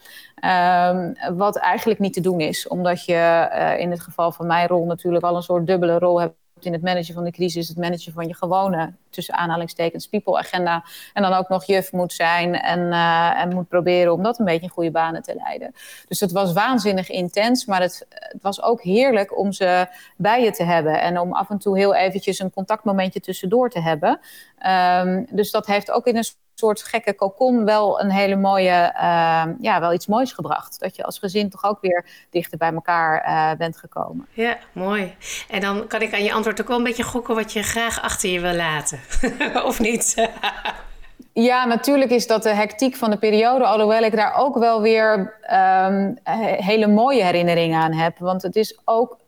Um, 0.44 1.36
wat 1.36 1.56
eigenlijk 1.56 2.00
niet 2.00 2.12
te 2.12 2.20
doen 2.20 2.40
is, 2.40 2.68
omdat 2.68 3.04
je 3.04 3.48
uh, 3.52 3.78
in 3.78 3.90
het 3.90 4.00
geval 4.00 4.32
van 4.32 4.46
mijn 4.46 4.68
rol 4.68 4.86
natuurlijk 4.86 5.24
al 5.24 5.36
een 5.36 5.42
soort 5.42 5.66
dubbele 5.66 5.98
rol 5.98 6.20
hebt 6.20 6.39
in 6.64 6.72
het 6.72 6.82
managen 6.82 7.14
van 7.14 7.24
de 7.24 7.30
crisis, 7.30 7.68
het 7.68 7.76
managen 7.76 8.12
van 8.12 8.26
je 8.26 8.34
gewone, 8.34 8.92
tussen 9.10 9.34
aanhalingstekens, 9.34 10.08
people-agenda. 10.08 10.84
En 11.12 11.22
dan 11.22 11.32
ook 11.32 11.48
nog 11.48 11.64
juf 11.64 11.92
moet 11.92 12.12
zijn 12.12 12.54
en, 12.54 12.80
uh, 12.80 13.40
en 13.40 13.54
moet 13.54 13.68
proberen 13.68 14.12
om 14.12 14.22
dat 14.22 14.38
een 14.38 14.44
beetje 14.44 14.62
in 14.62 14.68
goede 14.68 14.90
banen 14.90 15.22
te 15.22 15.34
leiden. 15.44 15.74
Dus 16.08 16.20
het 16.20 16.32
was 16.32 16.52
waanzinnig 16.52 17.08
intens, 17.08 17.64
maar 17.66 17.80
het, 17.80 18.06
het 18.08 18.42
was 18.42 18.62
ook 18.62 18.82
heerlijk 18.82 19.38
om 19.38 19.52
ze 19.52 19.86
bij 20.16 20.42
je 20.42 20.50
te 20.50 20.64
hebben. 20.64 21.00
En 21.00 21.18
om 21.18 21.32
af 21.32 21.50
en 21.50 21.58
toe 21.58 21.78
heel 21.78 21.94
eventjes 21.94 22.38
een 22.38 22.50
contactmomentje 22.50 23.20
tussendoor 23.20 23.70
te 23.70 23.80
hebben. 23.80 24.20
Um, 24.66 25.26
dus 25.30 25.50
dat 25.50 25.66
heeft 25.66 25.90
ook 25.90 26.06
in 26.06 26.16
een 26.16 26.24
soort 26.60 26.82
gekke 26.82 27.14
kokon 27.14 27.64
wel 27.64 28.00
een 28.00 28.10
hele 28.10 28.36
mooie, 28.36 28.92
uh, 28.94 29.44
ja, 29.60 29.80
wel 29.80 29.92
iets 29.92 30.06
moois 30.06 30.32
gebracht. 30.32 30.80
Dat 30.80 30.96
je 30.96 31.04
als 31.04 31.18
gezin 31.18 31.50
toch 31.50 31.64
ook 31.64 31.80
weer 31.80 32.04
dichter 32.30 32.58
bij 32.58 32.72
elkaar 32.72 33.28
uh, 33.28 33.58
bent 33.58 33.76
gekomen. 33.76 34.26
Ja, 34.32 34.58
mooi. 34.72 35.14
En 35.48 35.60
dan 35.60 35.86
kan 35.86 36.02
ik 36.02 36.12
aan 36.12 36.22
je 36.22 36.32
antwoord 36.32 36.60
ook 36.60 36.68
wel 36.68 36.76
een 36.76 36.82
beetje 36.82 37.02
gokken 37.02 37.34
wat 37.34 37.52
je 37.52 37.62
graag 37.62 38.02
achter 38.02 38.30
je 38.30 38.40
wil 38.40 38.54
laten. 38.54 39.00
of 39.70 39.80
niet? 39.80 40.14
Ja, 41.32 41.64
natuurlijk 41.64 42.10
is 42.10 42.26
dat 42.26 42.42
de 42.42 42.54
hectiek 42.54 42.96
van 42.96 43.10
de 43.10 43.16
periode, 43.16 43.64
alhoewel 43.64 44.02
ik 44.02 44.16
daar 44.16 44.34
ook 44.34 44.58
wel 44.58 44.82
weer 44.82 45.34
um, 45.86 46.18
hele 46.64 46.86
mooie 46.86 47.24
herinneringen 47.24 47.80
aan 47.80 47.92
heb. 47.92 48.18
Want 48.18 48.42
het 48.42 48.56
is 48.56 48.80
ook 48.84 49.18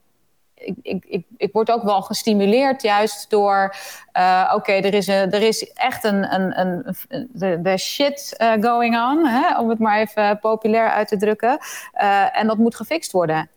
ik, 0.63 0.75
ik, 0.83 1.05
ik, 1.05 1.27
ik 1.37 1.53
word 1.53 1.71
ook 1.71 1.83
wel 1.83 2.03
gestimuleerd 2.03 2.83
juist 2.83 3.31
door... 3.31 3.75
Uh, 4.17 4.53
oké, 4.55 4.73
er, 4.73 4.95
is 4.95 5.09
er 5.09 5.43
is 5.43 5.73
echt 5.73 6.05
een, 6.05 6.35
een, 6.35 6.61
een, 6.61 6.97
een 7.09 7.63
de, 7.63 7.79
shit 7.79 8.37
uh, 8.39 8.53
going 8.61 8.97
on, 8.97 9.27
hè, 9.27 9.59
om 9.59 9.69
het 9.69 9.79
maar 9.79 10.01
even 10.01 10.39
populair 10.39 10.91
uit 10.91 11.09
te 11.09 11.17
drukken. 11.17 11.59
Uh, 11.95 12.39
en 12.39 12.47
dat 12.47 12.59
moet 12.59 12.75
gefixt 12.75 13.13
worden. 13.13 13.51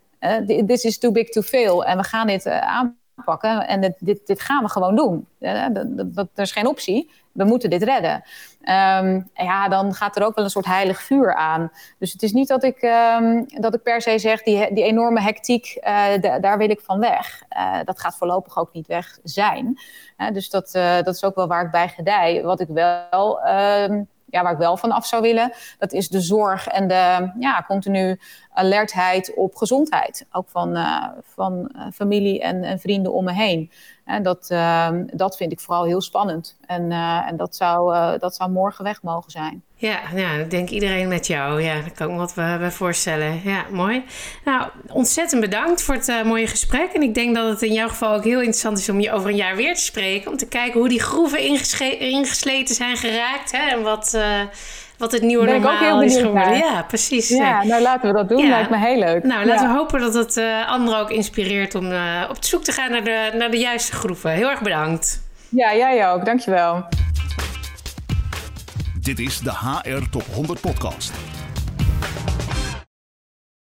this 0.67 0.83
is 0.83 0.97
too 0.97 1.11
big 1.11 1.29
to 1.29 1.41
fail. 1.41 1.85
En 1.85 1.97
we 1.97 2.03
gaan 2.03 2.27
dit 2.27 2.47
aanpakken 2.47 3.67
en 3.67 3.81
dit, 3.81 3.95
dit, 3.99 4.27
dit, 4.27 4.41
gaan 4.41 4.63
we 4.63 4.69
gewoon 4.69 4.95
doen. 4.95 5.27
dat, 5.73 6.15
dat, 6.15 6.27
er 6.35 6.43
is 6.43 6.51
geen 6.51 6.67
optie. 6.67 7.11
We 7.31 7.43
moeten 7.43 7.69
dit 7.69 7.83
redden. 7.83 8.23
Um, 8.69 9.29
ja, 9.33 9.67
dan 9.67 9.93
gaat 9.93 10.15
er 10.15 10.25
ook 10.25 10.35
wel 10.35 10.43
een 10.43 10.49
soort 10.49 10.65
heilig 10.65 11.01
vuur 11.01 11.35
aan. 11.35 11.71
Dus 11.99 12.11
het 12.11 12.23
is 12.23 12.31
niet 12.31 12.47
dat 12.47 12.63
ik, 12.63 12.81
um, 13.19 13.45
dat 13.47 13.73
ik 13.73 13.83
per 13.83 14.01
se 14.01 14.19
zeg, 14.19 14.43
die, 14.43 14.73
die 14.73 14.83
enorme 14.83 15.21
hectiek, 15.21 15.77
uh, 15.83 16.39
daar 16.41 16.57
wil 16.57 16.69
ik 16.69 16.81
van 16.81 16.99
weg. 16.99 17.43
Uh, 17.57 17.77
dat 17.83 17.99
gaat 17.99 18.17
voorlopig 18.17 18.57
ook 18.57 18.73
niet 18.73 18.87
weg 18.87 19.17
zijn. 19.23 19.79
Uh, 20.17 20.31
dus 20.31 20.49
dat, 20.49 20.69
dat 21.03 21.15
is 21.15 21.23
ook 21.23 21.35
wel 21.35 21.47
waar 21.47 21.65
ik 21.65 21.71
bij 21.71 21.87
gedij. 21.87 22.43
Wat 22.43 22.59
ik 22.59 22.67
wel, 22.67 23.47
um, 23.47 24.07
ja, 24.25 24.43
waar 24.43 24.51
ik 24.51 24.57
wel 24.57 24.77
van 24.77 24.91
af 24.91 25.05
zou 25.05 25.21
willen, 25.21 25.51
dat 25.77 25.91
is 25.91 26.09
de 26.09 26.21
zorg 26.21 26.67
en 26.67 26.87
de 26.87 27.31
ja, 27.39 27.63
continu 27.67 28.19
alertheid 28.55 29.33
op 29.35 29.55
gezondheid. 29.55 30.25
Ook 30.31 30.49
van, 30.49 30.77
van 31.23 31.75
familie 31.93 32.41
en, 32.41 32.63
en 32.63 32.79
vrienden 32.79 33.13
om 33.13 33.23
me 33.23 33.33
heen. 33.33 33.71
En 34.05 34.23
dat, 34.23 34.49
uh, 34.51 34.89
dat 35.05 35.37
vind 35.37 35.51
ik 35.51 35.59
vooral 35.59 35.85
heel 35.85 36.01
spannend. 36.01 36.57
En, 36.65 36.91
uh, 36.91 37.27
en 37.27 37.37
dat, 37.37 37.55
zou, 37.55 37.95
dat 38.19 38.35
zou 38.35 38.51
morgen 38.51 38.83
weg 38.83 39.01
mogen 39.01 39.31
zijn. 39.31 39.63
Ja, 39.75 40.31
ik 40.39 40.49
denk 40.49 40.69
iedereen 40.69 41.07
met 41.07 41.27
jou. 41.27 41.61
Ja, 41.61 41.73
daar 41.73 41.91
kan 41.91 42.07
ik 42.07 42.13
me 42.13 42.19
wat 42.19 42.33
bij 42.35 42.71
voorstellen. 42.71 43.41
Ja, 43.43 43.65
mooi. 43.71 44.03
Nou, 44.45 44.69
ontzettend 44.91 45.41
bedankt 45.41 45.81
voor 45.81 45.95
het 45.95 46.23
mooie 46.25 46.47
gesprek. 46.47 46.93
En 46.93 47.01
ik 47.01 47.13
denk 47.13 47.35
dat 47.35 47.49
het 47.49 47.61
in 47.61 47.73
jouw 47.73 47.87
geval 47.87 48.13
ook 48.13 48.23
heel 48.23 48.39
interessant 48.39 48.77
is 48.77 48.89
om 48.89 48.99
je 48.99 49.11
over 49.11 49.29
een 49.29 49.35
jaar 49.35 49.55
weer 49.55 49.75
te 49.75 49.81
spreken. 49.81 50.31
Om 50.31 50.37
te 50.37 50.47
kijken 50.47 50.79
hoe 50.79 50.89
die 50.89 51.01
groeven 51.01 51.39
ingesleten 51.99 52.75
zijn 52.75 52.97
geraakt. 52.97 53.51
Hè, 53.51 53.69
en 53.69 53.81
wat, 53.81 54.17
wat 54.97 55.11
het 55.11 55.21
nieuwe 55.21 55.45
ben 55.45 55.61
normaal 55.61 56.01
is 56.01 56.17
geworden. 56.17 56.57
Ja, 56.57 56.83
precies. 56.87 57.29
Ja, 57.29 57.63
nou 57.63 57.81
laten 57.81 58.09
we 58.09 58.15
dat 58.15 58.29
doen. 58.29 58.43
Ja. 58.43 58.49
Lijkt 58.49 58.69
me 58.69 58.77
heel 58.77 58.99
leuk. 58.99 59.23
Nou, 59.23 59.45
laten 59.45 59.67
ja. 59.67 59.71
we 59.71 59.77
hopen 59.77 59.99
dat 59.99 60.13
het 60.13 60.37
uh, 60.37 60.69
anderen 60.69 60.99
ook 60.99 61.11
inspireert 61.11 61.75
om 61.75 61.85
op 62.29 62.37
zoek 62.39 62.63
te 62.63 62.71
gaan 62.71 62.91
naar 62.91 63.03
de, 63.03 63.31
naar 63.37 63.51
de 63.51 63.57
juiste 63.57 63.91
groeven. 63.91 64.31
Heel 64.31 64.49
erg 64.49 64.61
bedankt. 64.61 65.23
Ja, 65.49 65.75
jij 65.75 66.09
ook. 66.09 66.25
Dankjewel. 66.25 66.85
Dit 69.01 69.19
is 69.19 69.39
de 69.39 69.51
HR 69.51 70.09
Top 70.09 70.25
100 70.33 70.61
Podcast. 70.61 71.11